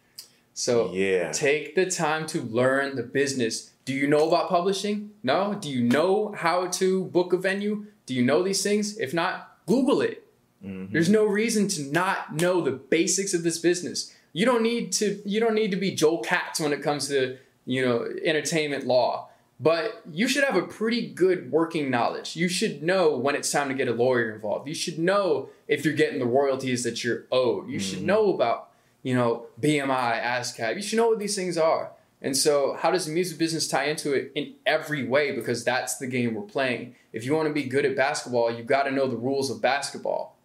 So 0.55 0.93
Yeah. 0.93 1.33
take 1.33 1.75
the 1.75 1.91
time 1.91 2.27
to 2.29 2.43
learn 2.43 2.97
the 2.97 3.03
business. 3.03 3.71
Do 3.85 3.95
you 3.95 4.07
know 4.07 4.29
about 4.29 4.49
publishing? 4.49 5.11
No? 5.23 5.55
Do 5.55 5.71
you 5.71 5.83
know 5.83 6.33
how 6.37 6.67
to 6.67 7.05
book 7.07 7.33
a 7.33 7.37
venue? 7.37 7.87
Do 8.07 8.15
you 8.15 8.23
know 8.23 8.43
these 8.43 8.63
things? 8.63 8.99
If 8.99 9.15
not, 9.15 9.59
Google 9.67 10.01
it. 10.01 10.27
Mm-hmm. 10.65 10.93
There's 10.93 11.09
no 11.09 11.25
reason 11.25 11.69
to 11.69 11.83
not 11.83 12.35
know 12.35 12.61
the 12.61 12.73
basics 12.73 13.33
of 13.33 13.43
this 13.43 13.59
business. 13.59 14.15
You 14.33 14.47
don't 14.47 14.63
need 14.63 14.93
to 14.93 15.21
you 15.25 15.41
don't 15.41 15.55
need 15.55 15.71
to 15.71 15.77
be 15.77 15.95
Joel 15.95 16.19
Katz 16.19 16.61
when 16.61 16.73
it 16.73 16.83
comes 16.83 17.09
to, 17.09 17.39
you 17.67 17.85
know, 17.85 18.07
entertainment 18.25 18.87
law. 18.87 19.29
But 19.63 20.01
you 20.11 20.27
should 20.27 20.45
have 20.45 20.57
a 20.57 20.63
pretty 20.63 21.07
good 21.07 21.53
working 21.53 21.91
knowledge. 21.91 22.35
You 22.35 22.49
should 22.49 22.83
know 22.83 23.15
when 23.15 23.35
it's 23.35 23.51
time 23.51 23.69
to 23.69 23.75
get 23.75 23.89
a 23.89 23.93
lawyer 23.93 24.33
involved. 24.33 24.67
You 24.67 24.75
should 24.75 24.99
know 24.99 25.51
if 25.69 25.85
you're 25.85 25.93
getting 25.93 26.19
the 26.19 26.25
royalties 26.25 26.83
that 26.85 27.05
you're 27.05 27.27
owed. 27.31 27.69
You 27.69 27.79
should 27.79 27.99
mm. 27.99 28.05
know 28.05 28.33
about, 28.33 28.71
you 29.03 29.15
know, 29.15 29.47
BMI, 29.61 30.23
ASCAP. 30.23 30.77
You 30.77 30.83
should 30.83 30.97
know 30.97 31.09
what 31.09 31.19
these 31.19 31.37
things 31.37 31.59
are. 31.59 31.93
And 32.23 32.35
so, 32.35 32.77
how 32.79 32.91
does 32.91 33.07
the 33.07 33.13
music 33.13 33.39
business 33.39 33.69
tie 33.69 33.85
into 33.85 34.13
it 34.13 34.33
in 34.35 34.55
every 34.65 35.07
way? 35.07 35.33
Because 35.33 35.63
that's 35.63 35.97
the 35.97 36.07
game 36.07 36.35
we're 36.35 36.43
playing. 36.43 36.95
If 37.13 37.25
you 37.25 37.35
want 37.35 37.49
to 37.49 37.55
be 37.55 37.65
good 37.65 37.85
at 37.85 37.97
basketball, 37.97 38.51
you've 38.51 38.67
got 38.67 38.85
to 38.85 38.91
know 38.91 39.07
the 39.07 39.17
rules 39.17 39.51
of 39.51 39.61
basketball. 39.61 40.37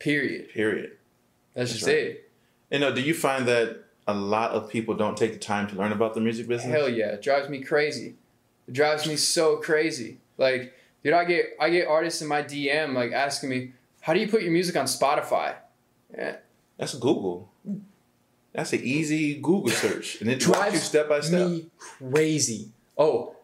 Period. 0.00 0.50
Period. 0.50 0.92
That's, 1.54 1.70
That's 1.70 1.80
just 1.80 1.86
right. 1.86 1.96
it. 1.96 2.27
You 2.70 2.76
uh, 2.76 2.80
know, 2.80 2.94
do 2.94 3.00
you 3.00 3.14
find 3.14 3.46
that 3.48 3.84
a 4.06 4.14
lot 4.14 4.52
of 4.52 4.70
people 4.70 4.94
don't 4.94 5.16
take 5.16 5.32
the 5.32 5.38
time 5.38 5.68
to 5.68 5.76
learn 5.76 5.92
about 5.92 6.14
the 6.14 6.20
music 6.20 6.48
business? 6.48 6.72
Hell 6.72 6.88
yeah, 6.88 7.12
it 7.12 7.22
drives 7.22 7.48
me 7.48 7.62
crazy. 7.62 8.14
It 8.66 8.74
drives 8.74 9.06
me 9.06 9.16
so 9.16 9.56
crazy. 9.56 10.18
Like, 10.36 10.74
dude, 11.02 11.14
I 11.14 11.24
get 11.24 11.46
I 11.60 11.70
get 11.70 11.88
artists 11.88 12.22
in 12.22 12.28
my 12.28 12.42
DM 12.42 12.94
like 12.94 13.12
asking 13.12 13.50
me, 13.50 13.72
"How 14.00 14.14
do 14.14 14.20
you 14.20 14.28
put 14.28 14.42
your 14.42 14.52
music 14.52 14.76
on 14.76 14.86
Spotify?" 14.86 15.54
Yeah. 16.16 16.36
That's 16.76 16.94
Google. 16.94 17.50
That's 18.52 18.72
an 18.72 18.80
easy 18.82 19.34
Google 19.34 19.70
search, 19.70 20.20
and 20.20 20.30
it 20.30 20.40
drives 20.40 20.74
you 20.74 20.80
step 20.80 21.08
by 21.08 21.20
step. 21.20 21.48
me 21.48 21.66
crazy. 21.78 22.70
Oh, 22.96 23.36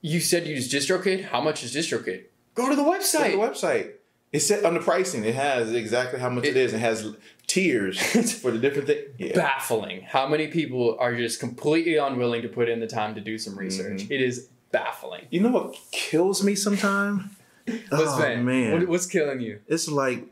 you 0.00 0.20
said 0.20 0.46
you 0.46 0.54
use 0.54 0.70
DistroKid. 0.72 1.24
How 1.26 1.40
much 1.40 1.62
is 1.62 1.74
DistroKid? 1.74 2.24
Go 2.54 2.68
to 2.68 2.76
the 2.76 2.82
Go 2.82 2.92
to 2.92 2.98
website. 2.98 3.32
the 3.32 3.38
website. 3.38 3.90
It 4.32 4.40
said 4.40 4.64
on 4.64 4.74
the 4.74 4.80
pricing. 4.80 5.24
It 5.24 5.34
has 5.34 5.72
exactly 5.72 6.20
how 6.20 6.30
much 6.30 6.44
it 6.44 6.50
It- 6.50 6.56
is. 6.56 6.72
It 6.72 6.78
has 6.78 7.14
tiers 7.46 8.00
for 8.40 8.50
the 8.52 8.58
different 8.58 8.86
things. 8.86 9.00
Yeah. 9.18 9.34
Baffling. 9.34 10.02
How 10.02 10.28
many 10.28 10.46
people 10.48 10.96
are 11.00 11.14
just 11.16 11.40
completely 11.40 11.96
unwilling 11.96 12.42
to 12.42 12.48
put 12.48 12.68
in 12.68 12.78
the 12.80 12.86
time 12.86 13.14
to 13.16 13.20
do 13.20 13.38
some 13.38 13.58
research? 13.58 14.02
Mm-hmm. 14.02 14.12
It 14.12 14.20
is 14.20 14.48
baffling. 14.70 15.26
You 15.30 15.40
know 15.40 15.50
what 15.50 15.76
kills 15.90 16.44
me 16.44 16.54
sometimes? 16.54 17.24
What's 17.66 17.84
oh 17.92 18.18
that? 18.20 18.40
man, 18.40 18.72
What, 18.72 18.88
what's 18.88 19.06
killing 19.06 19.40
you? 19.40 19.60
it's 19.68 19.86
like 19.88 20.24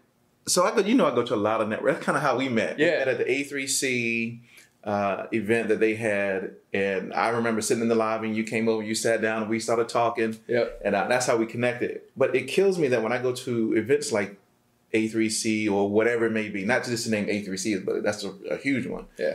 so 0.47 0.65
I 0.65 0.75
go. 0.75 0.81
You 0.81 0.95
know, 0.95 1.07
I 1.07 1.15
go 1.15 1.23
to 1.25 1.35
a 1.35 1.37
lot 1.37 1.61
of 1.61 1.69
networks. 1.69 1.95
That's 1.97 2.07
kind 2.07 2.17
of 2.17 2.23
how 2.23 2.37
we 2.39 2.49
met. 2.49 2.79
We 2.79 2.85
Yeah. 2.85 2.99
met 3.01 3.09
at 3.09 3.19
the 3.19 3.25
A3C 3.25 4.39
uh, 4.85 5.27
event 5.33 5.69
that 5.69 5.81
they 5.81 5.95
had, 5.97 6.53
and 6.73 7.13
I 7.13 7.29
remember 7.31 7.61
sitting 7.61 7.83
in 7.83 7.89
the 7.89 7.95
lobby, 7.95 8.29
and 8.29 8.37
you 8.37 8.45
came 8.45 8.69
over, 8.69 8.83
you 8.83 8.95
sat 8.95 9.21
down, 9.21 9.43
and 9.43 9.51
we 9.51 9.59
started 9.61 9.89
talking. 9.89 10.39
Yep. 10.47 10.81
and 10.85 10.95
uh, 10.95 11.07
that's 11.09 11.27
how 11.27 11.37
we 11.37 11.47
connected. 11.47 12.01
But 12.17 12.35
it 12.35 12.49
kills 12.49 12.79
me 12.79 12.89
that 12.89 13.03
when 13.03 13.13
I 13.13 13.19
go 13.21 13.33
to 13.35 13.75
events 13.77 14.13
like 14.13 14.39
A3C 14.95 15.71
or 15.71 15.91
whatever 15.91 16.27
it 16.27 16.33
may 16.33 16.49
be, 16.49 16.65
not 16.65 16.85
just 16.85 17.05
the 17.05 17.11
name 17.11 17.27
A3C, 17.27 17.85
but 17.85 18.03
that's 18.03 18.25
a, 18.25 18.31
a 18.51 18.57
huge 18.57 18.87
one. 18.87 19.07
Yeah. 19.19 19.35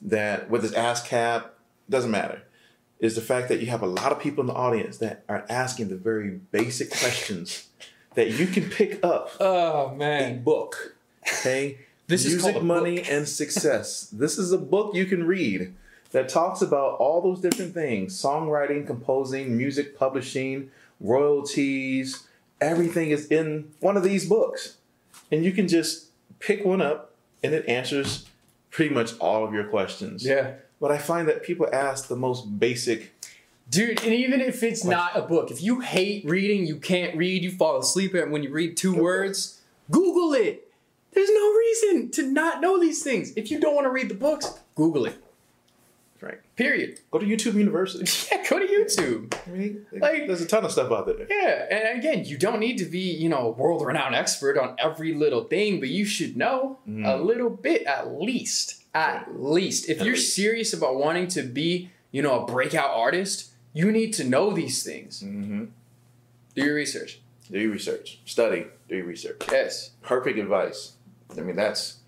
That 0.00 0.48
whether 0.50 0.66
it's 0.66 0.76
ASCAP, 0.76 1.44
doesn't 1.90 2.10
matter. 2.10 2.42
Is 3.00 3.16
the 3.16 3.20
fact 3.20 3.48
that 3.48 3.58
you 3.60 3.66
have 3.66 3.82
a 3.82 3.86
lot 3.86 4.12
of 4.12 4.20
people 4.20 4.42
in 4.42 4.46
the 4.46 4.54
audience 4.54 4.98
that 4.98 5.24
are 5.28 5.44
asking 5.48 5.88
the 5.88 5.96
very 5.96 6.30
basic 6.52 6.88
questions 6.90 7.68
that 8.14 8.30
you 8.30 8.46
can 8.46 8.70
pick 8.70 9.04
up 9.04 9.30
Oh 9.40 9.86
a 9.88 9.94
man. 9.96 10.42
book. 10.44 10.94
Okay, 11.28 11.78
This 12.12 12.26
is 12.26 12.34
music, 12.34 12.52
called 12.52 12.64
money, 12.64 13.02
and 13.02 13.26
success. 13.26 14.02
this 14.12 14.36
is 14.38 14.52
a 14.52 14.58
book 14.58 14.94
you 14.94 15.06
can 15.06 15.26
read 15.26 15.74
that 16.10 16.28
talks 16.28 16.60
about 16.60 16.98
all 16.98 17.22
those 17.22 17.40
different 17.40 17.72
things: 17.72 18.20
songwriting, 18.20 18.86
composing, 18.86 19.56
music 19.56 19.98
publishing, 19.98 20.70
royalties. 21.00 22.26
Everything 22.60 23.10
is 23.10 23.26
in 23.28 23.72
one 23.80 23.96
of 23.96 24.02
these 24.02 24.28
books, 24.28 24.76
and 25.30 25.42
you 25.42 25.52
can 25.52 25.66
just 25.66 26.08
pick 26.38 26.64
one 26.66 26.82
up, 26.82 27.14
and 27.42 27.54
it 27.54 27.66
answers 27.66 28.26
pretty 28.70 28.94
much 28.94 29.18
all 29.18 29.42
of 29.44 29.54
your 29.54 29.64
questions. 29.64 30.24
Yeah. 30.24 30.54
But 30.80 30.90
I 30.90 30.98
find 30.98 31.26
that 31.28 31.42
people 31.42 31.66
ask 31.72 32.08
the 32.08 32.16
most 32.16 32.58
basic. 32.58 33.14
Dude, 33.70 34.02
and 34.02 34.12
even 34.12 34.42
if 34.42 34.62
it's 34.62 34.84
not 34.84 35.16
a 35.16 35.22
book, 35.22 35.50
if 35.50 35.62
you 35.62 35.80
hate 35.80 36.26
reading, 36.26 36.66
you 36.66 36.76
can't 36.76 37.16
read, 37.16 37.42
you 37.42 37.52
fall 37.52 37.78
asleep 37.78 38.14
at 38.14 38.30
when 38.30 38.42
you 38.42 38.50
read 38.50 38.76
two 38.76 38.94
words, 38.94 39.60
Google 39.90 40.34
it. 40.34 40.68
There's 41.12 41.30
no 41.30 41.52
reason 41.54 42.10
to 42.12 42.22
not 42.30 42.60
know 42.60 42.80
these 42.80 43.02
things. 43.02 43.32
If 43.36 43.50
you 43.50 43.60
don't 43.60 43.74
want 43.74 43.84
to 43.86 43.90
read 43.90 44.08
the 44.08 44.14
books, 44.14 44.58
Google 44.74 45.06
it. 45.06 45.16
Right. 46.20 46.38
Period. 46.56 47.00
Go 47.10 47.18
to 47.18 47.26
YouTube 47.26 47.54
University. 47.54 48.04
Yeah, 48.36 48.48
go 48.48 48.58
to 48.60 48.66
YouTube. 48.66 49.34
I 49.46 49.50
mean, 49.50 49.86
Like- 49.92 50.26
there's 50.28 50.40
a 50.40 50.46
ton 50.46 50.64
of 50.64 50.70
stuff 50.72 50.90
out 50.92 51.06
there. 51.06 51.26
Yeah, 51.28 51.66
and 51.70 51.98
again, 51.98 52.24
you 52.24 52.38
don't 52.38 52.60
need 52.60 52.78
to 52.78 52.84
be, 52.84 53.00
you 53.00 53.28
know, 53.28 53.46
a 53.46 53.50
world-renowned 53.50 54.14
expert 54.14 54.56
on 54.56 54.76
every 54.78 55.14
little 55.14 55.44
thing, 55.44 55.80
but 55.80 55.88
you 55.88 56.04
should 56.04 56.36
know 56.36 56.78
a 57.04 57.16
little 57.16 57.50
bit 57.50 57.82
at 57.86 58.12
least. 58.12 58.84
At 58.94 59.40
least. 59.40 59.88
If 59.88 59.98
At 60.00 60.06
you're 60.06 60.14
least. 60.14 60.34
serious 60.36 60.72
about 60.72 60.96
wanting 60.96 61.26
to 61.28 61.42
be, 61.42 61.90
you 62.12 62.22
know, 62.22 62.42
a 62.42 62.46
breakout 62.46 62.90
artist, 62.90 63.50
you 63.72 63.90
need 63.90 64.12
to 64.14 64.24
know 64.24 64.52
these 64.52 64.82
things. 64.84 65.22
Mm-hmm. 65.22 65.64
Do 66.54 66.64
your 66.64 66.74
research. 66.74 67.20
Do 67.50 67.58
your 67.58 67.72
research. 67.72 68.20
Study. 68.26 68.66
Do 68.88 68.96
your 68.96 69.06
research. 69.06 69.40
Yes. 69.50 69.90
Perfect 70.02 70.38
advice. 70.38 70.92
I 71.38 71.42
mean, 71.42 71.56
that's 71.56 71.98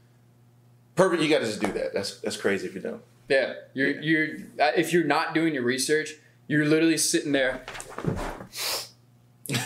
perfect. 0.97 1.23
You 1.23 1.29
got 1.29 1.41
to 1.41 1.47
just 1.47 1.61
do 1.61 1.73
that. 1.73 1.93
That's 1.95 2.21
that's 2.21 2.37
crazy 2.37 2.67
if 2.67 2.75
you 2.75 2.81
don't. 2.81 3.03
Yeah. 3.29 3.55
You're 3.73 3.91
Yeah. 3.91 4.01
you're 4.01 4.29
if 4.77 4.93
you're 4.93 5.05
not 5.05 5.35
doing 5.35 5.55
your 5.55 5.63
research, 5.65 6.15
you're 6.47 6.65
literally 6.67 6.99
sitting 6.99 7.33
there 7.33 7.65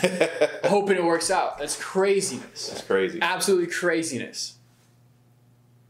hoping 0.65 0.97
it 0.97 1.03
works 1.03 1.31
out. 1.31 1.57
That's 1.57 1.75
craziness. 1.81 2.67
that's 2.69 2.81
crazy. 2.81 3.19
Absolutely 3.21 3.67
craziness. 3.67 4.55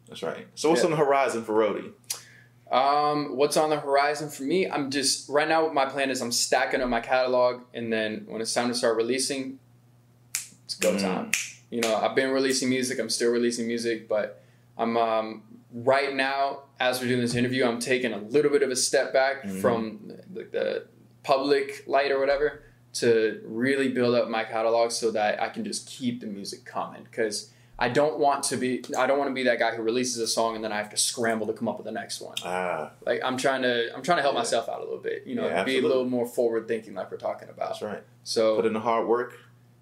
That's 0.07 0.23
right. 0.23 0.47
So 0.55 0.69
what's 0.69 0.81
Yeah. 0.81 0.85
on 0.85 0.91
the 0.91 0.97
horizon 0.97 1.43
for 1.43 1.53
Rotey? 1.53 1.91
Um, 2.71 3.35
what's 3.35 3.57
on 3.57 3.69
the 3.71 3.79
horizon 3.79 4.29
for 4.29 4.43
me? 4.43 4.67
I'm 4.69 4.91
just 4.91 5.27
right 5.29 5.47
now. 5.47 5.67
My 5.69 5.85
plan 5.85 6.11
is 6.11 6.21
I'm 6.21 6.31
stacking 6.31 6.81
up 6.81 6.89
my 6.89 6.99
catalog, 7.01 7.61
and 7.73 7.91
then 7.91 8.25
when 8.27 8.41
it's 8.41 8.53
time 8.53 8.67
to 8.67 8.75
start 8.75 8.95
releasing, 8.95 9.57
it's 10.65 10.75
go 10.75 10.93
Mm. 10.93 11.01
time. 11.01 11.31
You 11.69 11.81
know, 11.81 11.95
I've 11.95 12.15
been 12.15 12.31
releasing 12.31 12.69
music. 12.69 12.99
I'm 12.99 13.09
still 13.09 13.31
releasing 13.31 13.67
music, 13.67 14.07
but 14.09 14.41
I'm 14.77 14.97
um, 14.97 15.43
right 15.73 16.13
now 16.15 16.61
as 16.79 16.99
we're 17.01 17.07
doing 17.07 17.21
this 17.21 17.35
interview, 17.35 17.65
I'm 17.65 17.79
taking 17.79 18.13
a 18.13 18.17
little 18.17 18.51
bit 18.51 18.63
of 18.63 18.69
a 18.71 18.75
step 18.75 19.11
back 19.13 19.43
Mhm. 19.43 19.61
from 19.61 20.11
the, 20.33 20.43
the 20.43 20.85
public 21.23 21.83
light 21.87 22.11
or 22.11 22.19
whatever 22.19 22.63
to 22.93 23.41
really 23.45 23.89
build 23.89 24.15
up 24.15 24.29
my 24.29 24.43
catalog 24.43 24.91
so 24.91 25.11
that 25.11 25.41
I 25.41 25.49
can 25.49 25.63
just 25.63 25.87
keep 25.87 26.21
the 26.21 26.27
music 26.27 26.65
coming 26.65 27.03
because. 27.03 27.51
I 27.81 27.87
don't 27.87 28.19
want 28.19 28.43
to 28.51 28.57
be. 28.57 28.83
I 28.97 29.07
don't 29.07 29.17
want 29.17 29.29
to 29.29 29.33
be 29.33 29.43
that 29.43 29.57
guy 29.57 29.73
who 29.73 29.81
releases 29.81 30.17
a 30.17 30.27
song 30.27 30.53
and 30.55 30.61
then 30.61 30.73
I 30.73 30.75
have 30.79 30.89
to 30.89 30.97
scramble 30.97 31.47
to 31.47 31.53
come 31.53 31.69
up 31.69 31.77
with 31.77 31.85
the 31.85 31.93
next 31.93 32.19
one 32.19 32.35
Ah, 32.43 32.91
like 33.05 33.21
I'm 33.23 33.37
trying 33.37 33.61
to 33.61 33.95
I'm 33.95 34.03
trying 34.03 34.17
to 34.17 34.21
help 34.21 34.33
Yeah. 34.33 34.39
myself 34.41 34.67
out 34.67 34.79
a 34.81 34.83
little 34.83 34.97
bit, 34.99 35.23
you 35.25 35.35
know, 35.35 35.47
Yeah, 35.47 35.63
be 35.63 35.77
a 35.77 35.81
little 35.81 36.03
more 36.03 36.25
forward 36.27 36.67
thinking 36.67 36.93
like 36.93 37.09
we're 37.09 37.15
talking 37.15 37.47
about. 37.47 37.69
that's 37.69 37.81
right. 37.81 37.99
Put 37.99 38.03
So 38.25 38.59
in 38.65 38.73
the 38.73 38.81
hard 38.81 39.07
work, 39.07 39.31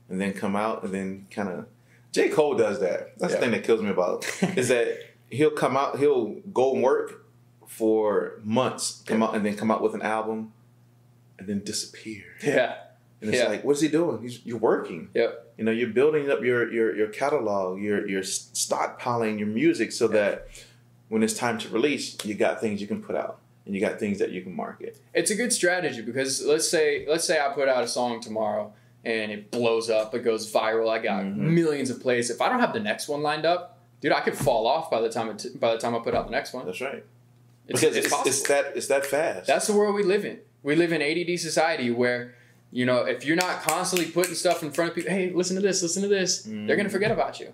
and 0.10 0.22
then 0.22 0.34
come 0.34 0.56
out, 0.56 0.84
and 0.84 0.94
then 0.94 1.26
kind 1.32 1.50
of. 1.50 1.66
J 2.12 2.30
Cole 2.30 2.56
does 2.56 2.80
that. 2.80 3.18
That's 3.20 3.34
Yeah. 3.34 3.40
the 3.40 3.46
thing 3.46 3.52
that 3.52 3.64
kills 3.64 3.82
me 3.82 3.90
about 3.90 4.24
him, 4.26 4.58
is 4.58 4.70
that 4.70 4.98
he'll 5.30 5.52
come 5.52 5.76
out, 5.78 6.00
he'll 6.00 6.36
go 6.54 6.74
and 6.74 6.84
work 6.84 7.26
for 7.68 8.40
months, 8.44 9.04
come 9.06 9.22
out, 9.22 9.36
and 9.36 9.46
then 9.46 9.56
come 9.56 9.70
out 9.70 9.82
with 9.82 9.94
an 9.94 10.02
album, 10.02 10.54
and 11.38 11.48
then 11.48 11.64
disappear. 11.64 12.24
yeah, 12.44 12.76
And 13.22 13.30
it's 13.32 13.40
Yeah. 13.42 13.50
like, 13.50 13.64
what's 13.64 13.82
he 13.82 13.88
doing? 13.88 14.22
He's 14.22 14.46
you're 14.46 14.58
working. 14.58 15.10
Yep. 15.14 15.54
You 15.58 15.64
know, 15.66 15.72
you're 15.72 15.90
building 15.90 16.30
up 16.30 16.42
your 16.44 16.72
your 16.72 16.96
your 16.96 17.08
catalog. 17.08 17.80
You're 17.82 18.08
you're 18.08 18.22
stockpiling 18.24 19.38
your 19.40 19.48
music 19.48 19.92
so 19.92 20.08
that 20.10 20.48
when 21.10 21.24
it's 21.24 21.34
time 21.34 21.58
to 21.60 21.70
release, 21.70 22.18
you 22.26 22.34
got 22.36 22.60
things 22.62 22.82
you 22.82 22.88
can 22.88 23.02
put 23.02 23.16
out 23.16 23.40
and 23.66 23.74
you 23.76 23.82
got 23.82 24.00
things 24.00 24.20
that 24.20 24.32
you 24.32 24.42
can 24.42 24.56
market. 24.56 24.98
it's 25.14 25.32
a 25.32 25.36
good 25.36 25.52
strategy 25.52 26.02
because 26.02 26.44
let's 26.46 26.70
say 26.70 27.06
let's 27.08 27.26
say 27.26 27.40
I 27.40 27.50
put 27.54 27.68
out 27.68 27.84
a 27.84 27.88
song 27.88 28.22
tomorrow 28.22 28.74
and 29.08 29.32
it 29.32 29.50
blows 29.52 29.90
up, 29.90 30.14
it 30.14 30.24
goes 30.24 30.52
viral, 30.52 30.90
I 30.90 31.00
got 31.00 31.24
Mhm. 31.24 31.36
millions 31.38 31.90
of 31.90 32.02
plays. 32.02 32.30
If 32.30 32.42
I 32.42 32.50
don't 32.50 32.60
have 32.60 32.74
the 32.74 32.80
next 32.92 33.08
one 33.08 33.22
lined 33.24 33.46
up, 33.46 33.78
dude, 34.02 34.12
I 34.12 34.20
could 34.22 34.36
fall 34.38 34.68
off 34.68 34.92
by 34.92 35.00
the 35.02 35.10
time 35.10 35.30
it 35.30 35.60
by 35.60 35.72
the 35.74 35.80
time 35.80 35.96
I 35.96 36.00
put 36.00 36.14
out 36.14 36.26
the 36.26 36.32
next 36.40 36.54
one. 36.54 36.66
That's 36.66 36.82
right. 36.82 37.04
It's, 37.70 37.82
because 37.82 37.96
it's 37.96 38.08
it's, 38.08 38.28
it's 38.28 38.42
that 38.50 38.66
it's 38.76 38.88
that 38.88 39.06
fast. 39.06 39.48
That's 39.48 39.68
the 39.68 39.74
world 39.74 39.96
we 39.96 40.04
live 40.04 40.26
in. 40.26 40.40
We 40.64 40.76
live 40.76 40.92
in 40.92 41.02
ADD 41.02 41.38
society 41.38 41.90
where, 41.92 42.36
you 42.72 42.86
know, 42.86 43.00
if 43.06 43.26
you're 43.26 43.36
not 43.48 43.62
constantly 43.64 44.12
putting 44.12 44.36
stuff 44.36 44.62
in 44.64 44.72
front 44.72 44.90
of 44.90 44.96
people, 44.96 45.12
hey, 45.12 45.32
listen 45.32 45.56
to 45.56 45.62
this, 45.62 45.82
listen 45.82 46.02
to 46.04 46.10
this, 46.10 46.44
they're 46.46 46.76
gonna 46.76 46.90
forget 46.90 47.12
about 47.12 47.40
you. 47.40 47.54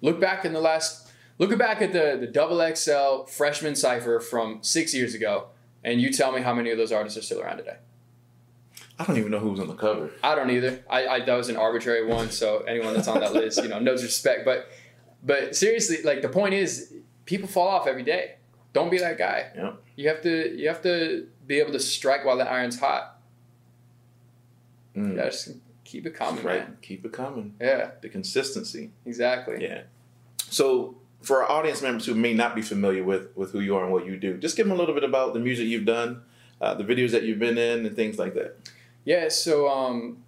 Look 0.00 0.18
back 0.20 0.44
in 0.44 0.52
the 0.52 0.60
last 0.60 1.08
Look 1.38 1.56
back 1.58 1.80
at 1.82 1.92
the 1.92 2.16
the 2.20 2.26
double 2.26 2.60
XL 2.74 3.24
freshman 3.26 3.74
cipher 3.74 4.20
from 4.20 4.62
six 4.62 4.94
years 4.94 5.14
ago, 5.14 5.48
and 5.82 6.00
you 6.00 6.12
tell 6.12 6.30
me 6.30 6.40
how 6.42 6.54
many 6.54 6.70
of 6.70 6.78
those 6.78 6.92
artists 6.92 7.18
are 7.18 7.22
still 7.22 7.40
around 7.40 7.56
today. 7.58 7.76
I 9.02 9.06
don't 9.06 9.18
even 9.18 9.30
know 9.32 9.38
who 9.40 9.50
was 9.50 9.60
on 9.60 9.66
the 9.66 9.74
cover. 9.74 10.10
I 10.22 10.34
don't 10.34 10.50
either. 10.50 10.84
I, 10.88 11.06
I 11.06 11.24
that 11.24 11.34
was 11.34 11.48
an 11.48 11.56
arbitrary 11.56 12.06
one, 12.06 12.30
so 12.30 12.58
anyone 12.60 12.94
that's 12.94 13.08
on 13.08 13.20
that 13.20 13.32
list, 13.32 13.60
you 13.62 13.68
know, 13.68 13.78
knows 13.80 14.02
respect. 14.02 14.44
But 14.44 14.68
but 15.24 15.56
seriously, 15.56 16.02
like 16.02 16.22
the 16.22 16.28
point 16.28 16.54
is, 16.54 16.94
people 17.24 17.48
fall 17.48 17.68
off 17.68 17.86
every 17.86 18.04
day. 18.04 18.36
Don't 18.72 18.90
be 18.90 18.98
that 18.98 19.18
guy. 19.18 19.50
Yeah. 19.56 19.72
You 19.96 20.08
have 20.08 20.22
to 20.22 20.56
you 20.56 20.68
have 20.68 20.82
to 20.82 21.26
be 21.46 21.58
able 21.58 21.72
to 21.72 21.80
strike 21.80 22.24
while 22.24 22.36
the 22.36 22.48
iron's 22.48 22.78
hot. 22.78 23.20
Mm. 24.96 25.16
Yeah, 25.16 25.24
just 25.24 25.50
keep 25.84 26.06
it 26.06 26.14
coming, 26.14 26.44
right. 26.44 26.60
man. 26.60 26.76
Keep 26.82 27.04
it 27.04 27.12
coming. 27.12 27.54
Yeah, 27.60 27.92
The 28.00 28.08
consistency. 28.08 28.90
exactly. 29.04 29.62
Yeah. 29.62 29.82
So 30.50 30.96
for 31.22 31.42
our 31.42 31.50
audience 31.50 31.82
members 31.82 32.06
who 32.06 32.14
may 32.14 32.34
not 32.34 32.54
be 32.54 32.62
familiar 32.62 33.02
with 33.02 33.36
with 33.36 33.52
who 33.52 33.60
you 33.60 33.74
are 33.76 33.84
and 33.84 33.92
what 33.92 34.06
you 34.06 34.16
do, 34.16 34.36
just 34.38 34.56
give 34.56 34.66
them 34.66 34.76
a 34.76 34.78
little 34.78 34.94
bit 34.94 35.04
about 35.04 35.34
the 35.34 35.40
music 35.40 35.66
you've 35.66 35.86
done, 35.86 36.22
uh, 36.60 36.74
the 36.74 36.84
videos 36.84 37.10
that 37.10 37.22
you've 37.24 37.38
been 37.38 37.58
in, 37.58 37.86
and 37.86 37.96
things 37.96 38.18
like 38.18 38.34
that. 38.34 38.56
Yeah, 39.04 39.28
so 39.28 39.68
um, 39.68 40.22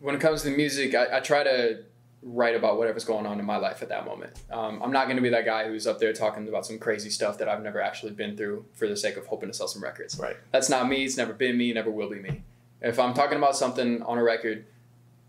when 0.00 0.14
it 0.14 0.20
comes 0.20 0.42
to 0.42 0.50
music, 0.50 0.94
I, 0.94 1.16
I 1.18 1.20
try 1.20 1.42
to 1.44 1.84
write 2.22 2.54
about 2.56 2.78
whatever's 2.78 3.04
going 3.04 3.26
on 3.26 3.38
in 3.38 3.44
my 3.44 3.56
life 3.56 3.82
at 3.82 3.88
that 3.90 4.04
moment. 4.06 4.32
Um, 4.50 4.82
I'm 4.82 4.92
not 4.92 5.04
going 5.06 5.16
to 5.16 5.22
be 5.22 5.28
that 5.30 5.44
guy 5.44 5.66
who's 5.68 5.86
up 5.86 5.98
there 5.98 6.12
talking 6.12 6.48
about 6.48 6.66
some 6.66 6.78
crazy 6.78 7.10
stuff 7.10 7.38
that 7.38 7.48
I've 7.48 7.62
never 7.62 7.80
actually 7.82 8.12
been 8.12 8.36
through 8.36 8.64
for 8.74 8.88
the 8.88 8.96
sake 8.96 9.16
of 9.16 9.26
hoping 9.26 9.50
to 9.50 9.54
sell 9.54 9.68
some 9.68 9.82
records. 9.82 10.18
Right. 10.18 10.36
That's 10.50 10.70
not 10.70 10.88
me. 10.88 11.04
It's 11.04 11.16
never 11.16 11.32
been 11.34 11.56
me. 11.58 11.72
Never 11.72 11.90
will 11.90 12.08
be 12.10 12.20
me. 12.20 12.42
If 12.80 12.98
I'm 12.98 13.12
talking 13.14 13.36
about 13.38 13.56
something 13.56 14.02
on 14.02 14.18
a 14.18 14.22
record, 14.22 14.64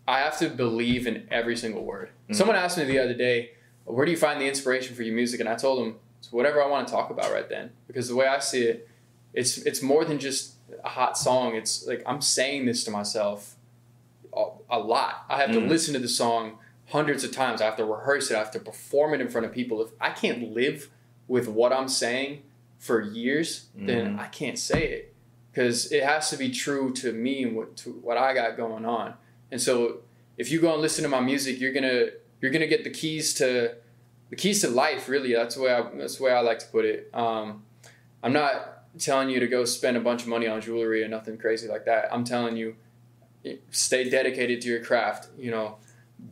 I 0.07 0.19
have 0.19 0.37
to 0.39 0.49
believe 0.49 1.07
in 1.07 1.27
every 1.31 1.57
single 1.57 1.83
word. 1.83 2.09
Mhm. 2.29 2.35
Someone 2.35 2.55
asked 2.55 2.77
me 2.77 2.83
the 2.85 2.99
other 2.99 3.13
day, 3.13 3.51
"Where 3.85 4.05
do 4.05 4.11
you 4.11 4.17
find 4.17 4.39
the 4.39 4.47
inspiration 4.47 4.95
for 4.95 5.03
your 5.03 5.15
music?" 5.15 5.39
And 5.39 5.49
I 5.49 5.55
told 5.55 5.79
them, 5.79 5.99
"It's 6.19 6.31
whatever 6.31 6.61
I 6.61 6.67
want 6.67 6.87
to 6.87 6.93
talk 6.93 7.09
about 7.09 7.31
right 7.31 7.47
then." 7.49 7.71
Because 7.87 8.07
the 8.07 8.15
way 8.15 8.27
I 8.27 8.39
see 8.39 8.63
it, 8.63 8.87
it's 9.33 9.57
it's 9.57 9.81
more 9.81 10.05
than 10.05 10.19
just 10.19 10.54
a 10.83 10.89
hot 10.89 11.17
song. 11.17 11.55
It's 11.55 11.85
like 11.87 12.03
I'm 12.05 12.21
saying 12.21 12.65
this 12.65 12.83
to 12.85 12.91
myself 12.91 13.55
a, 14.35 14.45
a 14.69 14.79
lot. 14.79 15.25
I 15.29 15.37
have 15.41 15.51
to 15.53 15.59
Mhm. 15.59 15.69
listen 15.69 15.93
to 15.93 15.99
the 15.99 16.07
song 16.07 16.57
hundreds 16.89 17.23
of 17.23 17.31
times. 17.31 17.61
I 17.61 17.65
have 17.65 17.77
to 17.77 17.85
rehearse 17.85 18.29
it. 18.31 18.35
I 18.35 18.39
have 18.39 18.51
to 18.51 18.59
perform 18.59 19.13
it 19.13 19.21
in 19.21 19.29
front 19.29 19.45
of 19.47 19.53
people. 19.53 19.81
If 19.81 19.89
I 19.99 20.09
can't 20.11 20.53
live 20.53 20.89
with 21.27 21.47
what 21.47 21.71
I'm 21.73 21.87
saying 21.87 22.43
for 22.77 23.01
years, 23.01 23.67
then 23.75 24.15
Mhm. 24.15 24.19
I 24.19 24.27
can't 24.27 24.59
say 24.59 24.83
it 24.87 25.13
because 25.51 25.91
it 25.91 26.03
has 26.03 26.29
to 26.31 26.37
be 26.37 26.51
true 26.51 26.91
to 26.93 27.11
me 27.13 27.43
and 27.43 27.55
what 27.55 27.75
to 27.77 27.91
what 27.91 28.17
I 28.17 28.33
got 28.33 28.57
going 28.57 28.85
on. 28.85 29.13
And 29.51 29.61
so, 29.61 30.01
if 30.37 30.51
you 30.51 30.59
go 30.59 30.73
and 30.73 30.81
listen 30.81 31.03
to 31.03 31.09
my 31.09 31.21
music, 31.21 31.59
you're 31.59 31.71
gonna 31.73 32.07
you're 32.41 32.51
gonna 32.51 32.67
get 32.67 32.83
the 32.83 32.89
keys 32.89 33.33
to 33.35 33.75
the 34.29 34.35
keys 34.35 34.61
to 34.61 34.67
life. 34.69 35.07
Really, 35.07 35.33
that's 35.33 35.55
the 35.55 35.61
way 35.61 35.71
I, 35.73 35.81
that's 35.95 36.17
the 36.17 36.23
way 36.23 36.31
I 36.33 36.41
like 36.41 36.59
to 36.59 36.67
put 36.67 36.83
it. 36.85 37.09
Um, 37.13 37.63
I'm 38.21 38.33
not 38.33 38.74
telling 38.97 39.29
you 39.29 39.39
to 39.39 39.47
go 39.47 39.65
spend 39.65 39.97
a 39.97 39.99
bunch 39.99 40.23
of 40.23 40.27
money 40.27 40.47
on 40.47 40.61
jewelry 40.61 41.03
or 41.03 41.07
nothing 41.07 41.37
crazy 41.37 41.67
like 41.67 41.85
that. 41.85 42.13
I'm 42.13 42.23
telling 42.23 42.57
you, 42.57 42.75
stay 43.71 44.09
dedicated 44.09 44.61
to 44.61 44.67
your 44.67 44.83
craft. 44.83 45.29
You 45.37 45.51
know, 45.51 45.77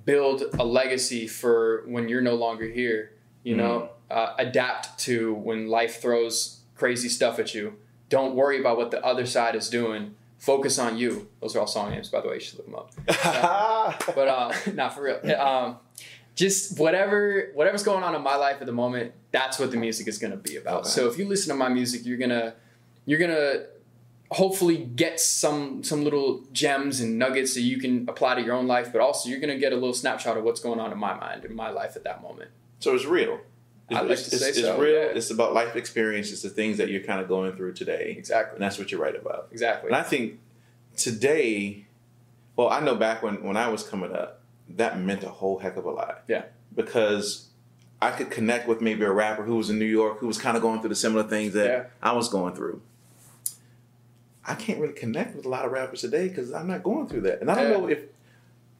build 0.05 0.43
a 0.59 0.65
legacy 0.65 1.27
for 1.27 1.83
when 1.87 2.09
you're 2.09 2.21
no 2.21 2.35
longer 2.35 2.65
here. 2.65 3.11
You 3.43 3.57
know, 3.57 3.89
uh, 4.09 4.35
adapt 4.37 4.97
to 5.01 5.33
when 5.33 5.67
life 5.67 6.01
throws 6.01 6.61
crazy 6.75 7.09
stuff 7.09 7.39
at 7.39 7.53
you. 7.53 7.75
Don't 8.09 8.35
worry 8.35 8.59
about 8.59 8.77
what 8.77 8.91
the 8.91 9.03
other 9.03 9.25
side 9.25 9.55
is 9.55 9.69
doing. 9.69 10.15
Focus 10.37 10.77
on 10.79 10.97
you. 10.97 11.29
Those 11.41 11.55
are 11.55 11.59
all 11.59 11.67
song 11.67 11.91
names, 11.91 12.09
by 12.09 12.21
the 12.21 12.27
way. 12.29 12.35
You 12.35 12.39
should 12.39 12.59
look 12.59 12.65
them 12.67 12.75
up. 12.75 14.05
But 14.15 14.27
uh, 14.27 14.53
not 14.73 14.93
for 14.93 15.03
real. 15.03 15.35
Um, 15.39 15.77
just 16.35 16.79
whatever 16.79 17.51
whatever's 17.53 17.83
going 17.83 18.03
on 18.03 18.15
in 18.15 18.21
my 18.21 18.35
life 18.35 18.57
at 18.59 18.65
the 18.65 18.71
moment, 18.73 19.13
that's 19.31 19.59
what 19.59 19.71
the 19.71 19.77
music 19.77 20.07
is 20.07 20.17
going 20.17 20.31
to 20.31 20.37
be 20.37 20.55
about. 20.57 20.81
Okay. 20.81 20.89
So 20.89 21.07
if 21.07 21.17
you 21.17 21.27
listen 21.27 21.49
to 21.49 21.55
my 21.55 21.69
music, 21.69 22.05
you're 22.05 22.17
gonna 22.17 22.55
you're 23.05 23.19
gonna 23.19 23.65
hopefully 24.31 24.77
get 24.77 25.19
some 25.19 25.83
some 25.83 26.03
little 26.03 26.41
gems 26.51 26.99
and 27.01 27.19
nuggets 27.19 27.53
that 27.53 27.61
you 27.61 27.77
can 27.77 28.07
apply 28.09 28.35
to 28.35 28.41
your 28.41 28.55
own 28.55 28.65
life, 28.67 28.91
but 28.91 28.99
also 29.01 29.29
you're 29.29 29.39
gonna 29.39 29.57
get 29.59 29.73
a 29.73 29.75
little 29.75 29.93
snapshot 29.93 30.37
of 30.37 30.43
what's 30.43 30.59
going 30.59 30.79
on 30.79 30.91
in 30.91 30.97
my 30.97 31.13
mind 31.13 31.45
in 31.45 31.55
my 31.55 31.69
life 31.69 31.95
at 31.95 32.03
that 32.03 32.21
moment. 32.21 32.49
so 32.79 32.95
it's 32.95 33.05
real. 33.05 33.39
It's, 33.89 33.99
I'd 33.99 34.03
like 34.03 34.11
it's, 34.11 34.29
to 34.29 34.37
say 34.37 34.49
it's, 34.49 34.61
so, 34.61 34.71
it's 34.73 34.81
real. 34.81 34.93
yeah. 34.93 34.99
It's 35.07 35.29
about 35.29 35.53
life 35.53 35.75
experiences, 35.75 36.41
the 36.41 36.49
things 36.49 36.77
that 36.77 36.89
you're 36.89 37.03
kind 37.03 37.19
of 37.19 37.27
going 37.27 37.51
through 37.57 37.73
today, 37.73 38.15
Exactly. 38.17 38.55
and 38.55 38.63
that's 38.63 38.79
what 38.79 38.91
you 38.93 38.97
write 38.99 39.15
about. 39.17 39.49
Exactly. 39.51 39.89
And 39.89 39.95
I 39.95 40.03
think 40.03 40.39
today, 40.95 41.85
well, 42.55 42.69
I 42.69 42.79
know 42.79 42.95
back 42.95 43.21
when 43.21 43.43
when 43.43 43.57
I 43.57 43.67
was 43.67 43.83
coming 43.83 44.13
up, 44.13 44.39
that 44.69 44.99
meant 44.99 45.23
a 45.23 45.29
whole 45.29 45.59
heck 45.59 45.75
of 45.77 45.85
a 45.85 45.91
lot. 45.91 46.23
Yeah. 46.27 46.43
Because 46.75 47.47
I 48.01 48.11
could 48.11 48.31
connect 48.31 48.67
with 48.67 48.81
maybe 48.81 49.03
a 49.03 49.11
rapper 49.11 49.43
who 49.43 49.55
was 49.55 49.69
in 49.69 49.79
New 49.79 49.85
York 49.85 50.19
who 50.19 50.27
was 50.27 50.37
kind 50.37 50.55
of 50.57 50.61
going 50.63 50.79
through 50.81 50.89
the 50.89 50.95
similar 50.95 51.23
things 51.23 51.53
that 51.53 51.67
Yeah. 51.67 51.83
I 52.01 52.13
was 52.13 52.29
going 52.29 52.55
through. 52.55 52.81
I 54.45 54.55
can't 54.55 54.79
really 54.79 54.93
connect 54.93 55.35
with 55.35 55.45
a 55.45 55.49
lot 55.49 55.63
of 55.65 55.71
rappers 55.71 56.01
today 56.01 56.27
because 56.27 56.51
I'm 56.53 56.67
not 56.67 56.83
going 56.83 57.07
through 57.07 57.21
that, 57.21 57.39
and 57.41 57.49
I 57.49 57.55
don't 57.55 57.71
Yeah. 57.71 57.77
know 57.77 57.87
if 57.89 57.99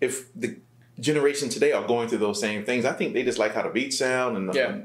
if 0.01 0.33
the 0.35 0.57
generation 0.99 1.47
today 1.47 1.71
are 1.71 1.87
going 1.87 2.09
through 2.09 2.17
those 2.17 2.39
same 2.41 2.65
things. 2.65 2.83
I 2.83 2.91
think 2.91 3.13
they 3.13 3.23
just 3.23 3.39
like 3.39 3.53
how 3.53 3.61
the 3.63 3.69
beats 3.69 3.97
sound, 3.97 4.35
and 4.35 4.53
Yeah. 4.53 4.79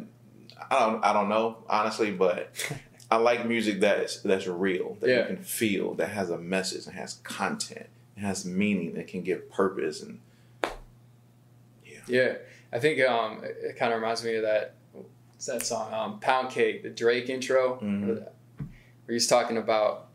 I 0.71 0.79
don't 0.79 1.05
I 1.05 1.13
don't 1.13 1.29
know 1.29 1.59
honestly, 1.69 2.13
but 2.13 2.51
I 3.11 3.17
like 3.17 3.45
music 3.47 3.81
that's 3.81 4.21
that's 4.23 4.47
real, 4.47 4.97
that 5.01 5.09
Yeah. 5.11 5.21
you 5.23 5.27
can 5.27 5.37
feel, 5.39 5.95
that 5.95 6.11
has 6.11 6.31
a 6.31 6.39
message, 6.39 6.87
and 6.87 6.95
has 6.95 7.15
content, 7.25 7.87
it 8.17 8.21
has 8.21 8.45
meaning, 8.45 8.95
that 8.95 9.09
can 9.09 9.23
give 9.23 9.51
purpose, 9.51 10.01
and 10.03 10.21
Yeah, 12.09 12.35
I 12.73 12.79
think 12.79 13.01
um, 13.03 13.43
it, 13.45 13.77
kind 13.77 13.93
of 13.93 14.01
reminds 14.01 14.25
me 14.25 14.35
of 14.37 14.43
that. 14.43 14.75
That 15.47 15.65
song? 15.65 15.93
Um, 15.95 16.19
Pound 16.21 16.51
Cake, 16.51 16.83
the 16.83 16.91
Drake 16.91 17.29
intro, 17.29 17.79
Mhm. 17.81 18.09
where 18.19 18.29
he's 19.09 19.27
talking 19.29 19.57
about 19.57 20.07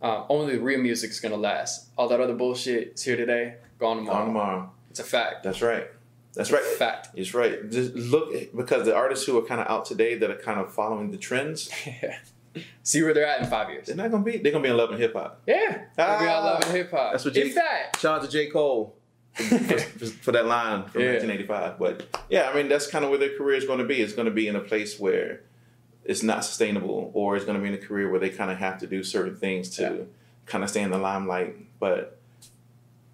uh, 0.00 0.24
only 0.28 0.56
the 0.56 0.60
real 0.62 0.80
music 0.80 1.10
is 1.10 1.20
gonna 1.20 1.36
last. 1.36 1.88
All 1.96 2.08
that 2.08 2.20
other 2.20 2.34
bullshit 2.34 2.92
is 2.94 3.02
here 3.02 3.16
today, 3.16 3.56
gone 3.78 3.98
tomorrow. 3.98 4.18
on 4.20 4.26
tomorrow. 4.26 4.70
It's 4.90 5.00
a 5.00 5.04
fact. 5.04 5.42
That's 5.44 5.62
right. 5.62 5.86
That's 6.34 6.50
It's 6.50 6.58
a 6.58 6.62
right. 6.62 6.76
Fact. 6.78 7.08
It's 7.14 7.34
right. 7.34 7.70
Just 7.70 7.94
look 7.94 8.32
because 8.56 8.84
the 8.86 8.94
artists 8.96 9.26
who 9.26 9.36
are 9.38 9.42
kind 9.42 9.60
of 9.60 9.66
out 9.68 9.84
today 9.84 10.16
that 10.16 10.30
are 10.30 10.36
kind 10.36 10.58
of 10.60 10.72
following 10.72 11.10
the 11.12 11.18
trends, 11.18 11.70
See 12.82 13.02
where 13.02 13.14
they're 13.14 13.26
at 13.26 13.40
in 13.40 13.46
five 13.46 13.70
years. 13.70 13.86
they're 13.86 13.96
not 13.96 14.10
gonna 14.10 14.22
be. 14.24 14.38
They're 14.38 14.52
gonna 14.52 14.62
be 14.64 14.68
in 14.70 14.76
love 14.76 14.90
and 14.90 14.98
hip 15.00 15.14
hop. 15.14 15.40
Yeah, 15.46 15.82
Ah, 15.98 16.16
maybe 16.18 16.30
I 16.30 16.38
love 16.38 16.64
hip 16.70 16.90
hop. 16.90 17.12
that's 17.12 17.24
what 17.24 17.36
If 17.36 17.44
Jake- 17.46 17.54
that. 17.54 17.96
Shout 17.98 18.16
out 18.18 18.22
to 18.24 18.30
J 18.30 18.48
Cole 18.48 18.94
for, 19.34 20.06
for, 20.06 20.32
that 20.32 20.46
line 20.46 20.84
from 20.88 21.00
Yeah. 21.02 21.08
1985. 21.18 21.78
But 21.78 22.24
yeah, 22.28 22.50
I 22.50 22.54
mean 22.54 22.68
that's 22.68 22.86
kind 22.86 23.04
of 23.04 23.10
where 23.10 23.18
their 23.18 23.36
career 23.36 23.56
is 23.56 23.64
going 23.64 23.78
to 23.78 23.84
be. 23.84 24.00
It's 24.00 24.12
going 24.12 24.26
to 24.26 24.32
be 24.32 24.48
in 24.48 24.56
a 24.56 24.60
place 24.60 24.98
where 25.00 25.40
it's 26.04 26.22
not 26.22 26.44
sustainable, 26.44 27.10
or 27.14 27.36
it's 27.36 27.44
going 27.44 27.56
to 27.56 27.62
be 27.62 27.68
in 27.68 27.74
a 27.74 27.78
career 27.86 28.10
where 28.10 28.18
they 28.20 28.30
kind 28.30 28.50
of 28.50 28.58
have 28.58 28.78
to 28.80 28.86
do 28.86 29.04
certain 29.04 29.36
things 29.36 29.70
to 29.76 29.82
Yeah. 29.82 29.90
kind 30.46 30.64
of 30.64 30.70
stay 30.70 30.82
in 30.82 30.90
the 30.90 30.98
limelight. 30.98 31.56
But 31.78 32.18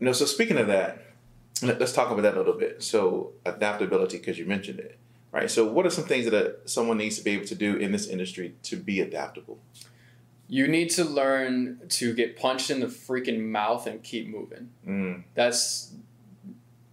you 0.01 0.07
know, 0.07 0.13
so 0.13 0.25
speaking 0.25 0.57
of 0.59 0.69
that, 0.69 1.05
let, 1.63 1.83
us 1.83 1.93
talk 1.93 2.11
about 2.11 2.23
that 2.23 2.35
a 2.35 2.39
little 2.39 2.55
bit. 2.59 2.83
So 2.83 3.33
adaptability, 3.45 4.19
because 4.19 4.39
you 4.39 4.47
mentioned 4.47 4.79
it, 4.81 4.97
right? 5.33 5.51
So 5.51 5.67
what 5.67 5.85
are 5.87 5.91
some 5.91 6.05
things 6.05 6.25
that 6.27 6.35
uh 6.35 6.53
someone 6.67 6.99
needs 6.99 7.19
to 7.19 7.25
be 7.25 7.33
able 7.33 7.47
to 7.47 7.55
do 7.55 7.77
in 7.77 7.93
this 7.93 8.07
industry 8.07 8.55
to 8.65 8.77
be 8.77 9.01
adaptable? 9.01 9.59
You 10.51 10.67
need 10.67 10.89
to 10.91 11.05
learn 11.05 11.81
to 11.91 12.15
get 12.15 12.39
punched 12.39 12.71
in 12.71 12.81
the 12.81 12.87
freaking 12.87 13.41
mouth 13.51 13.87
and 13.87 14.03
keep 14.03 14.29
moving. 14.29 14.71
Mm, 14.87 15.25
that's 15.35 15.93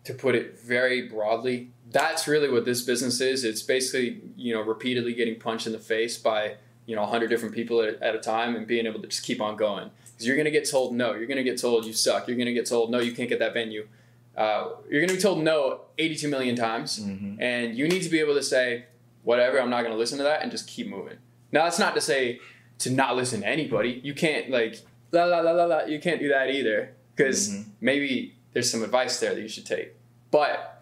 to 0.06 0.13
put 0.13 0.34
it 0.36 0.60
very 0.60 1.08
broadly 1.08 1.70
that's 1.91 2.28
really 2.28 2.50
what 2.50 2.65
this 2.65 2.82
business 2.82 3.22
is. 3.22 3.46
It's 3.46 3.62
basically 3.62 4.20
you 4.36 4.54
know 4.54 4.62
repeatedly 4.62 5.13
getting 5.13 5.39
punched 5.39 5.65
in 5.65 5.72
the 5.72 5.80
face 5.80 6.18
by 6.18 6.56
you 6.88 6.96
know 6.96 7.04
100 7.04 7.28
different 7.30 7.56
people 7.56 7.80
at, 7.82 8.02
at 8.02 8.15
a 8.15 8.20
time 8.20 8.56
and 8.56 8.68
being 8.68 8.86
able 8.86 9.00
to 9.02 9.08
just 9.08 9.24
keep 9.24 9.39
on 9.39 9.56
going. 9.56 9.89
Because 10.12 10.28
you're 10.28 10.36
going 10.36 10.46
to 10.46 10.52
get 10.52 10.70
told 10.70 10.94
no. 10.94 11.13
You're 11.13 11.28
going 11.28 11.38
to 11.38 11.44
get 11.44 11.58
told 11.60 11.86
you 11.86 11.94
suck. 11.94 12.28
You're 12.28 12.36
going 12.36 12.48
to 12.48 12.54
get 12.54 12.65
told 12.65 12.91
no 12.91 13.00
you 13.00 13.13
can't 13.13 13.30
get 13.30 13.39
that 13.39 13.54
venue. 13.54 13.88
Uh, 14.36 14.70
you're 14.89 15.00
going 15.00 15.08
to 15.10 15.15
be 15.15 15.22
told 15.22 15.41
no 15.44 15.82
82 15.98 16.28
million 16.28 16.56
times. 16.58 17.00
Mhm. 17.00 17.38
and 17.39 17.78
you 17.78 17.88
need 17.88 18.02
to 18.04 18.10
be 18.10 18.20
able 18.20 18.34
to 18.36 18.44
say 18.44 18.86
whatever 19.24 19.60
i'm 19.62 19.70
not 19.70 19.82
going 19.82 19.94
to 19.94 19.98
listen 19.98 20.18
to 20.18 20.24
that 20.26 20.41
and 20.41 20.52
just 20.52 20.68
keep 20.68 20.88
moving. 20.88 21.18
Now 21.54 21.63
that's 21.63 21.80
not 21.80 21.96
to 21.96 22.02
say 22.02 22.39
to 22.80 22.89
not 22.89 23.15
listen 23.15 23.41
to 23.41 23.48
anybody. 23.48 24.02
You 24.04 24.13
can't 24.13 24.50
like 24.50 24.82
la 25.13 25.24
la 25.26 25.39
la 25.39 25.52
la 25.52 25.65
la 25.65 25.80
you 25.86 26.00
can't 26.02 26.20
do 26.20 26.28
that 26.30 26.50
either. 26.50 26.91
Because 27.15 27.50
Mhm. 27.50 27.65
maybe 27.80 28.35
there's 28.56 28.72
some 28.72 28.84
advice 28.84 29.20
there 29.20 29.36
that 29.36 29.41
you 29.41 29.50
should 29.50 29.65
take. 29.65 29.96
But 30.32 30.82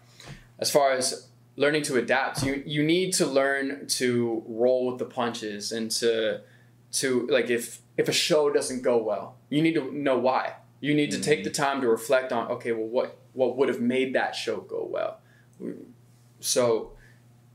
as 0.60 0.70
far 0.70 0.92
as 0.92 1.28
learning 1.56 1.82
to 1.82 1.96
adapt 1.96 2.42
you 2.42 2.62
you 2.64 2.82
need 2.82 3.12
to 3.12 3.26
learn 3.26 3.86
to 3.86 4.42
roll 4.46 4.90
with 4.90 4.98
the 4.98 5.04
punches 5.04 5.72
and 5.72 5.90
to 5.90 6.40
to 6.90 7.26
like 7.26 7.50
if 7.50 7.80
if 7.96 8.08
a 8.08 8.12
show 8.12 8.50
doesn't 8.50 8.82
go 8.82 8.96
well 8.96 9.36
you 9.50 9.60
need 9.60 9.74
to 9.74 9.92
know 9.92 10.16
why. 10.16 10.54
You 10.80 10.94
need 10.94 11.10
to 11.12 11.20
take 11.20 11.44
the 11.44 11.50
time 11.50 11.80
to 11.80 11.88
reflect 11.88 12.32
on 12.32 12.50
okay 12.52 12.72
well 12.72 12.86
what 12.86 13.18
what 13.32 13.56
would 13.56 13.68
have 13.68 13.80
made 13.80 14.14
that 14.14 14.36
show 14.36 14.58
go 14.60 14.86
well? 14.88 15.18
So 16.40 16.92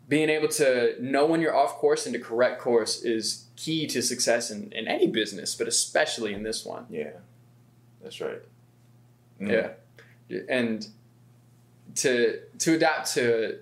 being 0.10 0.29
able 0.29 0.47
to 0.49 0.95
know 0.99 1.25
when 1.25 1.39
you're 1.39 1.55
off 1.55 1.75
course 1.75 2.05
and 2.05 2.13
to 2.13 2.19
correct 2.19 2.60
course 2.60 3.03
is 3.03 3.45
key 3.55 3.86
to 3.88 4.01
success 4.01 4.49
in, 4.51 4.71
in 4.73 4.88
any 4.88 5.08
business 5.08 5.55
but 5.55 5.67
especially 5.67 6.34
in 6.34 6.43
this 6.43 6.65
one. 6.65 6.86
Yeah, 6.89 7.12
that's 8.01 8.19
right. 8.19 8.41
Mm. 9.39 9.51
yeah 9.51 9.69
and 10.47 10.87
to 11.95 12.39
to 12.59 12.73
adapt 12.75 13.13
to 13.13 13.59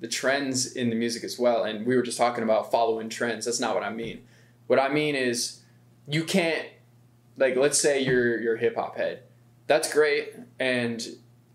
the 0.00 0.08
trends 0.08 0.72
in 0.74 0.90
the 0.90 0.96
music 0.96 1.24
as 1.24 1.38
well. 1.38 1.64
And 1.64 1.84
we 1.86 1.96
were 1.96 2.02
just 2.02 2.18
talking 2.18 2.44
about 2.44 2.70
following 2.70 3.08
trends. 3.08 3.44
That's 3.44 3.60
not 3.60 3.74
what 3.74 3.82
I 3.82 3.90
mean. 3.90 4.22
What 4.66 4.78
I 4.78 4.88
mean 4.88 5.14
is 5.14 5.60
you 6.06 6.24
can't 6.24 6.66
like 7.36 7.56
let's 7.56 7.80
say 7.80 8.00
you're 8.00 8.40
you're 8.40 8.56
a 8.56 8.58
hip 8.58 8.76
hop 8.76 8.96
head. 8.96 9.22
That's 9.66 9.92
great 9.92 10.34
and 10.58 11.06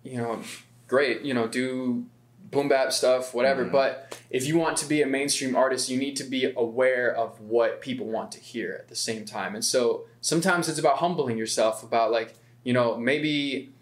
you 0.03 0.17
know 0.17 0.39
great 0.87 1.21
you 1.21 1.33
know 1.33 1.47
do 1.47 2.05
boom 2.51 2.69
bap 2.69 2.91
stuff 2.93 3.33
whatever. 3.33 3.65
Mhm. 3.65 3.71
But 3.71 4.17
if 4.29 4.45
you 4.45 4.57
want 4.57 4.77
to 4.77 4.85
be 4.85 5.01
a 5.01 5.07
mainstream 5.07 5.55
artist, 5.55 5.89
you 5.89 5.97
need 5.97 6.15
to 6.17 6.23
be 6.23 6.51
aware 6.55 7.13
of 7.13 7.39
what 7.41 7.81
people 7.81 8.05
want 8.05 8.31
to 8.33 8.39
hear 8.39 8.73
at 8.79 8.87
the 8.89 8.95
same 8.95 9.25
time. 9.25 9.55
And 9.55 9.65
so 9.65 10.05
sometimes 10.21 10.69
it's 10.69 10.79
about 10.79 10.97
humbling 10.97 11.37
yourself 11.37 11.83
about 11.83 12.11
like 12.11 12.35
you 12.63 12.73
know 12.73 12.97
maybe 12.97 13.72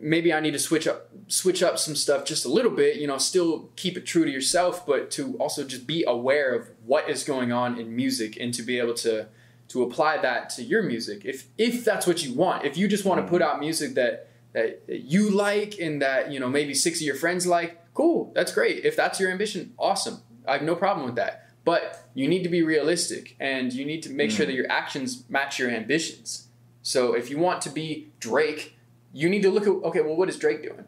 maybe 0.00 0.32
I 0.32 0.40
need 0.40 0.52
to 0.52 0.58
switch 0.58 0.86
up 0.86 1.10
switch 1.28 1.62
up 1.62 1.78
some 1.78 1.96
stuff 1.96 2.24
just 2.24 2.44
a 2.44 2.48
little 2.48 2.70
bit, 2.70 2.96
you 2.96 3.06
know, 3.06 3.18
still 3.18 3.70
keep 3.76 3.96
it 3.96 4.06
true 4.06 4.24
to 4.24 4.30
yourself, 4.30 4.86
but 4.86 5.10
to 5.12 5.36
also 5.38 5.64
just 5.64 5.86
be 5.86 6.04
aware 6.06 6.54
of 6.54 6.68
what 6.84 7.08
is 7.08 7.24
going 7.24 7.52
on 7.52 7.78
in 7.78 7.94
music 7.94 8.36
and 8.40 8.52
to 8.54 8.62
be 8.62 8.78
able 8.78 8.94
to 8.94 9.28
to 9.68 9.82
apply 9.82 10.18
that 10.18 10.50
to 10.50 10.62
your 10.62 10.82
music. 10.82 11.24
If 11.24 11.46
if 11.58 11.84
that's 11.84 12.06
what 12.06 12.24
you 12.24 12.34
want. 12.34 12.64
If 12.64 12.76
you 12.76 12.88
just 12.88 13.04
want 13.04 13.24
to 13.24 13.28
put 13.28 13.42
mm-hmm. 13.42 13.54
out 13.54 13.60
music 13.60 13.94
that 13.94 14.28
that 14.52 14.82
you 14.86 15.30
like 15.30 15.78
and 15.80 16.02
that, 16.02 16.30
you 16.30 16.38
know, 16.38 16.48
maybe 16.48 16.74
six 16.74 16.98
of 16.98 17.06
your 17.06 17.14
friends 17.14 17.46
like, 17.46 17.78
cool, 17.94 18.30
that's 18.34 18.52
great. 18.52 18.84
If 18.84 18.96
that's 18.96 19.18
your 19.18 19.30
ambition, 19.30 19.72
awesome. 19.78 20.22
I 20.46 20.52
have 20.54 20.62
no 20.62 20.76
problem 20.76 21.06
with 21.06 21.16
that. 21.16 21.48
But 21.64 22.04
you 22.14 22.28
need 22.28 22.42
to 22.42 22.48
be 22.48 22.62
realistic 22.62 23.36
and 23.40 23.72
you 23.72 23.84
need 23.84 24.02
to 24.02 24.10
make 24.10 24.30
sure 24.30 24.44
mm. 24.44 24.48
that 24.48 24.54
your 24.54 24.70
actions 24.70 25.24
match 25.28 25.58
your 25.58 25.70
ambitions. 25.70 26.48
So 26.82 27.14
if 27.14 27.30
you 27.30 27.38
want 27.38 27.62
to 27.62 27.70
be 27.70 28.10
Drake, 28.18 28.76
you 29.12 29.28
need 29.28 29.42
to 29.42 29.50
look 29.50 29.64
at 29.64 29.70
okay, 29.88 30.00
well, 30.00 30.16
what 30.16 30.28
is 30.28 30.36
Drake 30.38 30.62
doing? 30.62 30.84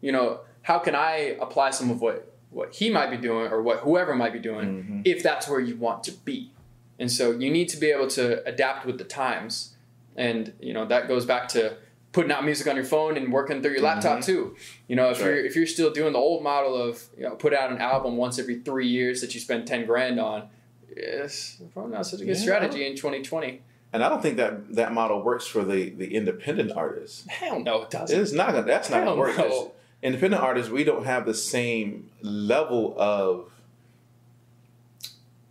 You 0.00 0.12
know, 0.12 0.40
how 0.62 0.78
can 0.78 0.94
I 0.94 1.36
apply 1.40 1.70
some 1.70 1.90
of 1.90 2.00
what 2.00 2.32
what 2.50 2.74
he 2.74 2.90
might 2.90 3.10
be 3.10 3.16
doing 3.16 3.50
or 3.52 3.60
what 3.62 3.80
whoever 3.80 4.14
might 4.14 4.32
be 4.32 4.38
doing 4.38 4.66
Mhm. 4.66 5.02
if 5.04 5.22
that's 5.22 5.48
where 5.48 5.60
you 5.60 5.76
want 5.76 6.04
to 6.04 6.12
be? 6.12 6.52
And 6.98 7.10
so 7.12 7.30
you 7.32 7.50
need 7.50 7.68
to 7.70 7.76
be 7.76 7.90
able 7.90 8.06
to 8.08 8.46
adapt 8.48 8.86
with 8.86 8.96
the 8.98 9.04
times, 9.04 9.74
and 10.16 10.52
you 10.60 10.72
know 10.72 10.86
that 10.86 11.08
goes 11.08 11.26
back 11.26 11.48
to 11.48 11.76
putting 12.12 12.32
out 12.32 12.42
music 12.46 12.66
on 12.66 12.76
your 12.76 12.84
phone 12.86 13.18
and 13.18 13.30
working 13.30 13.60
through 13.60 13.72
your 13.72 13.82
laptop 13.82 14.22
too. 14.22 14.56
You 14.88 14.96
know, 14.96 15.10
if 15.10 15.18
That's 15.18 15.26
you're 15.26 15.44
if 15.44 15.56
you're 15.56 15.66
still 15.66 15.90
doing 15.90 16.14
the 16.14 16.18
old 16.18 16.42
model 16.42 16.74
of 16.74 17.02
you 17.18 17.24
know 17.24 17.34
put 17.34 17.52
out 17.52 17.70
an 17.70 17.78
album 17.78 18.16
once 18.16 18.38
every 18.38 18.60
three 18.60 18.88
years 18.88 19.20
that 19.20 19.34
you 19.34 19.40
spend 19.40 19.66
ten 19.66 19.84
grand 19.84 20.18
on, 20.18 20.48
it's 20.88 21.60
probably 21.74 21.92
not 21.92 22.06
such 22.06 22.20
a 22.22 22.24
good 22.24 22.36
Yeah. 22.36 22.42
strategy 22.42 22.86
in 22.86 22.96
2020. 22.96 23.60
And 23.92 24.02
I 24.04 24.08
don't 24.08 24.20
think 24.20 24.36
that 24.36 24.74
that 24.74 24.92
model 24.92 25.22
works 25.22 25.46
for 25.46 25.64
the 25.64 25.90
the 25.90 26.14
independent 26.14 26.72
artists. 26.72 27.26
Hell 27.28 27.60
no, 27.60 27.82
it 27.82 27.90
doesn't. 27.90 28.20
It's 28.20 28.32
not 28.32 28.48
gonna. 28.52 28.62
That's 28.66 28.90
not 28.90 29.02
Hell 29.04 29.16
gonna 29.16 29.20
work. 29.20 29.38
no. 29.38 29.72
Independent 30.02 30.42
artists, 30.42 30.70
we 30.70 30.84
don't 30.84 31.06
have 31.06 31.24
the 31.24 31.34
same 31.34 32.10
level 32.20 32.94
of 32.98 33.50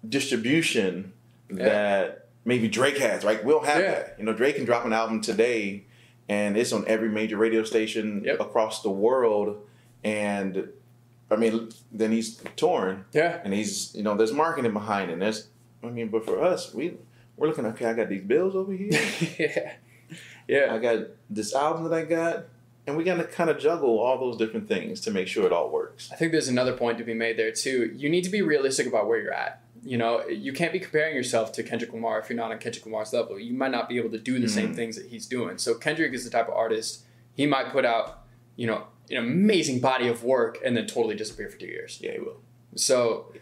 distribution 0.07 1.13
Yeah. 1.49 1.63
that 1.63 2.27
maybe 2.43 2.67
Drake 2.67 2.97
has. 2.97 3.23
Right? 3.23 3.43
We 3.43 3.51
don't 3.51 3.65
have 3.65 3.79
Yeah. 3.81 3.91
that. 3.91 4.15
You 4.19 4.25
know, 4.25 4.33
Drake 4.33 4.55
can 4.55 4.65
drop 4.65 4.85
an 4.85 4.93
album 4.93 5.21
today, 5.21 5.85
and 6.29 6.57
it's 6.57 6.71
on 6.73 6.85
every 6.87 7.09
major 7.09 7.37
radio 7.37 7.63
station 7.63 8.23
Yep. 8.23 8.39
across 8.39 8.81
the 8.83 8.89
world. 8.91 9.57
And 10.03 10.69
I 11.31 11.35
mean, 11.37 11.69
then 11.91 12.11
he's 12.11 12.39
touring, 12.55 13.05
Yeah, 13.11 13.41
and 13.43 13.51
he's 13.53 13.95
you 13.95 14.03
know, 14.03 14.15
there's 14.15 14.31
marketing 14.31 14.73
behind 14.73 15.09
it. 15.09 15.13
And 15.13 15.21
there's, 15.23 15.47
I 15.83 15.87
mean, 15.87 16.09
but 16.09 16.23
for 16.23 16.39
us, 16.43 16.71
we 16.73 16.97
we're 17.37 17.47
looking. 17.47 17.65
Okay, 17.67 17.85
I 17.85 17.93
got 17.93 18.09
these 18.09 18.23
bills 18.23 18.55
over 18.55 18.71
here. 18.73 18.89
yeah, 19.39 19.73
yeah. 20.47 20.73
I 20.73 20.79
got 20.79 21.07
this 21.29 21.53
album 21.53 21.83
that 21.85 21.93
I 21.93 22.03
got, 22.05 22.45
and 22.87 22.95
we 22.97 23.03
got 23.03 23.17
to 23.17 23.23
kind 23.25 23.49
of 23.49 23.59
juggle 23.59 23.99
all 23.99 24.17
those 24.19 24.37
different 24.37 24.67
things 24.67 25.01
to 25.01 25.11
make 25.11 25.27
sure 25.27 25.45
it 25.45 25.51
all 25.51 25.69
works. 25.69 26.09
I 26.11 26.15
think 26.15 26.31
there's 26.31 26.47
another 26.47 26.73
point 26.73 26.97
to 26.99 27.03
be 27.03 27.13
made 27.13 27.37
there 27.37 27.51
too. 27.51 27.91
You 27.95 28.09
need 28.09 28.23
to 28.23 28.29
be 28.29 28.41
realistic 28.41 28.87
about 28.87 29.07
where 29.07 29.19
you're 29.19 29.33
at. 29.33 29.61
You 29.83 29.97
know, 29.97 30.25
you 30.27 30.51
can't 30.51 30.73
be 30.73 30.79
comparing 30.79 31.15
yourself 31.15 31.51
to 31.53 31.63
Kendrick 31.63 31.93
Lamar 31.93 32.19
if 32.19 32.27
you're 32.29 32.37
not 32.37 32.51
on 32.51 32.57
Kendrick 32.57 32.85
Lamar's 32.85 33.13
level. 33.13 33.37
You 33.39 33.53
might 33.53 33.71
not 33.71 33.87
be 33.87 33.97
able 33.99 34.09
to 34.11 34.17
do 34.17 34.39
the 34.39 34.49
same 34.49 34.71
Mhm. 34.71 34.75
things 34.75 34.95
that 34.95 35.05
he's 35.07 35.27
doing. 35.27 35.59
So 35.59 35.75
Kendrick 35.75 36.11
is 36.13 36.23
the 36.23 36.31
type 36.31 36.47
of 36.47 36.55
artist 36.55 37.03
he 37.35 37.45
might 37.45 37.69
put 37.71 37.85
out, 37.85 38.23
you 38.55 38.65
know, 38.65 38.87
an 39.11 39.17
amazing 39.17 39.81
body 39.81 40.07
of 40.07 40.23
work 40.23 40.57
and 40.65 40.75
then 40.75 40.87
totally 40.87 41.13
disappear 41.15 41.49
for 41.49 41.57
two 41.59 41.67
years. 41.67 41.99
Yeah, 42.01 42.13
he 42.13 42.19
will. 42.19 42.37
So 42.75 43.31
Yeah. 43.35 43.41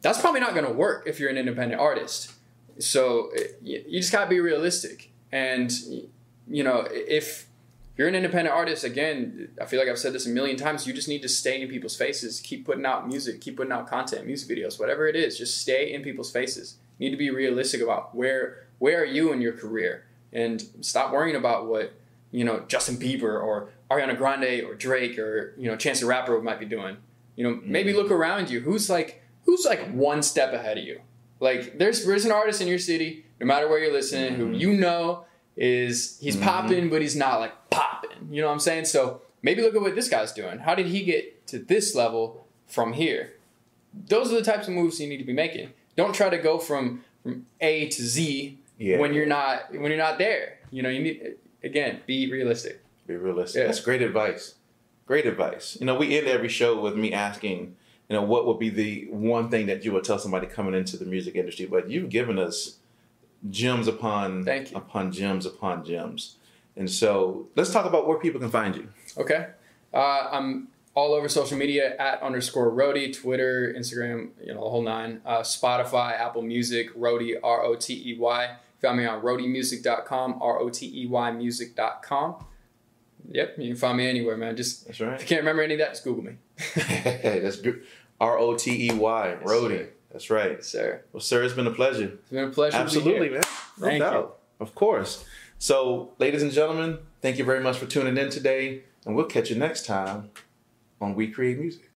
that's 0.00 0.18
probably 0.18 0.40
not 0.40 0.54
going 0.54 0.64
to 0.64 0.72
work 0.72 1.06
if 1.06 1.20
you're 1.20 1.28
an 1.28 1.36
independent 1.36 1.78
artist. 1.78 2.32
So 2.78 3.30
eh, 3.36 3.44
you 3.62 4.00
just 4.00 4.12
got 4.12 4.24
to 4.24 4.30
be 4.30 4.40
realistic. 4.40 5.10
And, 5.30 5.72
you 6.48 6.62
know, 6.62 6.86
if 6.90 7.46
you're 7.96 8.08
an 8.08 8.14
independent 8.14 8.54
artist, 8.54 8.84
again, 8.84 9.48
I 9.60 9.66
feel 9.66 9.78
like 9.78 9.88
I've 9.88 9.98
said 9.98 10.12
this 10.12 10.26
a 10.26 10.30
million 10.30 10.56
times, 10.56 10.86
you 10.86 10.92
just 10.92 11.08
need 11.08 11.22
to 11.22 11.28
stay 11.28 11.60
in 11.60 11.68
people's 11.68 11.96
faces. 11.96 12.40
Keep 12.40 12.66
putting 12.66 12.86
out 12.86 13.06
music, 13.06 13.40
keep 13.40 13.56
putting 13.56 13.72
out 13.72 13.86
content, 13.86 14.26
music 14.26 14.56
videos, 14.56 14.78
whatever 14.80 15.06
it 15.06 15.16
is. 15.16 15.38
Just 15.38 15.58
stay 15.58 15.92
in 15.92 16.02
people's 16.02 16.30
faces. 16.30 16.76
You 16.98 17.08
need 17.08 17.14
to 17.14 17.18
be 17.18 17.30
realistic 17.30 17.80
about 17.80 18.14
where 18.14 18.66
where 18.78 19.00
are 19.00 19.06
you 19.06 19.32
in 19.32 19.40
your 19.40 19.52
career 19.52 20.06
and 20.32 20.62
stop 20.80 21.12
worrying 21.12 21.36
about 21.36 21.66
what, 21.66 21.92
you 22.32 22.44
know, 22.44 22.64
Justin 22.66 22.96
Bieber 22.96 23.40
or 23.40 23.68
Ariana 23.90 24.16
Grande 24.16 24.64
or 24.64 24.74
Drake 24.74 25.18
or, 25.18 25.54
you 25.56 25.70
know, 25.70 25.76
Chance 25.76 26.00
the 26.00 26.06
Rapper 26.06 26.40
might 26.42 26.58
be 26.58 26.66
doing. 26.66 26.96
You 27.36 27.44
know, 27.44 27.60
maybe 27.64 27.92
look 27.92 28.10
around 28.10 28.50
you. 28.50 28.60
Who's 28.60 28.90
like 28.90 29.22
who's 29.44 29.64
like 29.64 29.92
one 29.92 30.22
step 30.22 30.52
ahead 30.52 30.78
of 30.78 30.84
you? 30.84 31.00
Like 31.42 31.78
there's 31.78 32.06
there's 32.06 32.24
an 32.24 32.32
artist 32.32 32.60
in 32.60 32.68
your 32.68 32.78
city, 32.78 33.24
no 33.40 33.46
matter 33.46 33.68
where 33.68 33.78
you're 33.82 33.92
listening, 33.92 34.34
who 34.34 34.46
Mhm. 34.52 34.60
you 34.60 34.72
know 34.74 35.24
is 35.56 36.18
he's 36.20 36.36
Mhm. 36.36 36.42
popping, 36.42 36.88
but 36.88 37.02
he's 37.02 37.16
not 37.16 37.40
like 37.40 37.52
popping. 37.70 38.28
You 38.30 38.40
know 38.42 38.46
what 38.46 38.54
I'm 38.54 38.60
saying? 38.60 38.84
So 38.86 39.22
maybe 39.42 39.60
look 39.60 39.74
at 39.74 39.82
what 39.82 39.94
this 39.96 40.08
guy's 40.08 40.32
doing. 40.32 40.58
How 40.60 40.74
did 40.74 40.86
he 40.86 41.02
get 41.02 41.46
to 41.48 41.58
this 41.58 41.94
level 41.94 42.46
from 42.68 42.92
here? 42.92 43.32
Those 44.08 44.32
are 44.32 44.36
the 44.36 44.42
types 44.52 44.68
of 44.68 44.74
moves 44.74 45.00
you 45.00 45.08
need 45.08 45.18
to 45.18 45.24
be 45.24 45.32
making. 45.32 45.70
Don't 45.96 46.14
try 46.14 46.30
to 46.30 46.38
go 46.38 46.58
from 46.58 47.04
from 47.22 47.46
A 47.60 47.86
to 47.88 48.02
Z 48.02 48.58
Yeah. 48.78 48.98
when 48.98 49.12
you're 49.14 49.26
not 49.38 49.72
when 49.72 49.90
you're 49.90 50.04
not 50.08 50.18
there. 50.18 50.58
You 50.70 50.82
know, 50.82 50.88
you 50.88 51.00
need 51.00 51.34
again 51.64 52.00
be 52.06 52.30
realistic. 52.30 52.80
Be 53.08 53.16
realistic. 53.16 53.60
Yeah. 53.60 53.66
That's 53.66 53.80
great 53.80 54.00
advice. 54.02 54.54
Great 55.06 55.26
advice. 55.26 55.76
You 55.80 55.86
know, 55.86 55.96
we 55.96 56.16
end 56.16 56.28
every 56.28 56.48
show 56.48 56.80
with 56.80 56.94
me 56.96 57.12
asking, 57.12 57.74
you 58.08 58.16
know, 58.16 58.22
what 58.22 58.46
would 58.46 58.58
be 58.58 58.68
the 58.68 59.06
one 59.10 59.48
thing 59.48 59.66
that 59.66 59.84
you 59.84 59.92
would 59.92 60.04
tell 60.04 60.18
somebody 60.18 60.46
coming 60.46 60.74
into 60.74 60.96
the 60.96 61.04
music 61.04 61.34
industry? 61.34 61.66
But 61.66 61.88
you've 61.88 62.10
given 62.10 62.38
us 62.38 62.76
gems 63.50 63.88
upon 63.88 64.44
Thank 64.44 64.70
you. 64.70 64.76
upon 64.76 65.12
gems 65.12 65.46
upon 65.46 65.84
gems. 65.84 66.36
And 66.76 66.90
so 66.90 67.48
let's 67.56 67.72
talk 67.72 67.84
about 67.86 68.06
where 68.06 68.18
people 68.18 68.40
can 68.40 68.50
find 68.50 68.74
you. 68.74 68.88
Okay. 69.16 69.48
Uh, 69.92 70.28
I'm 70.30 70.68
all 70.94 71.14
over 71.14 71.28
social 71.28 71.56
media 71.56 71.96
at 71.96 72.22
underscore 72.22 72.70
Rotey, 72.70 73.14
Twitter, 73.14 73.74
Instagram, 73.76 74.30
you 74.40 74.48
know, 74.54 74.64
the 74.64 74.70
whole 74.70 74.82
nine. 74.82 75.20
Uh, 75.24 75.40
Spotify, 75.40 76.18
Apple 76.18 76.42
Music, 76.42 76.94
Rotey, 76.94 77.36
R 77.42 77.62
O 77.64 77.74
T 77.74 77.94
E 77.94 78.18
Y. 78.18 78.56
Find 78.80 78.98
me 78.98 79.06
on 79.06 79.22
roteymusic.com, 79.22 80.38
R 80.42 80.58
O 80.58 80.68
T 80.68 81.02
E 81.02 81.06
Y 81.06 81.30
music.com. 81.32 82.44
Yep, 83.30 83.54
you 83.58 83.68
can 83.68 83.76
find 83.76 83.98
me 83.98 84.08
anywhere, 84.08 84.36
man. 84.36 84.56
Just 84.56 84.86
That's 84.86 85.00
if 85.00 85.20
you 85.20 85.26
can't 85.26 85.40
remember 85.40 85.62
any 85.62 85.74
of 85.74 85.80
that, 85.80 85.90
just 85.90 86.04
Google 86.04 86.24
me. 86.24 86.32
That's 86.74 87.56
good. 87.56 87.82
R 88.20 88.38
O 88.38 88.56
T 88.56 88.88
E 88.88 88.92
Y, 88.92 89.28
Yes, 89.40 89.48
Rotey. 89.50 89.78
sir. 89.78 89.88
That's 90.12 90.30
right. 90.30 90.52
Yes, 90.52 90.66
sir. 90.68 91.02
Well, 91.12 91.20
sir, 91.20 91.42
it's 91.42 91.54
been 91.54 91.66
a 91.66 91.70
pleasure. 91.72 92.04
It's 92.20 92.30
been 92.30 92.44
a 92.48 92.50
pleasure. 92.50 92.76
Absolutely, 92.76 93.30
man. 93.30 93.42
No 93.78 93.86
Thank 93.86 94.02
you. 94.02 94.28
Of 94.60 94.74
course. 94.74 95.24
So, 95.58 96.12
ladies 96.18 96.42
and 96.42 96.52
gentlemen, 96.52 96.98
thank 97.20 97.38
you 97.38 97.44
very 97.44 97.62
much 97.62 97.78
for 97.78 97.86
tuning 97.86 98.16
in 98.16 98.30
today, 98.30 98.82
and 99.06 99.14
we'll 99.16 99.26
catch 99.26 99.48
you 99.50 99.56
next 99.56 99.86
time 99.86 100.30
on 101.00 101.14
We 101.14 101.28
Create 101.30 101.58
Music. 101.58 101.91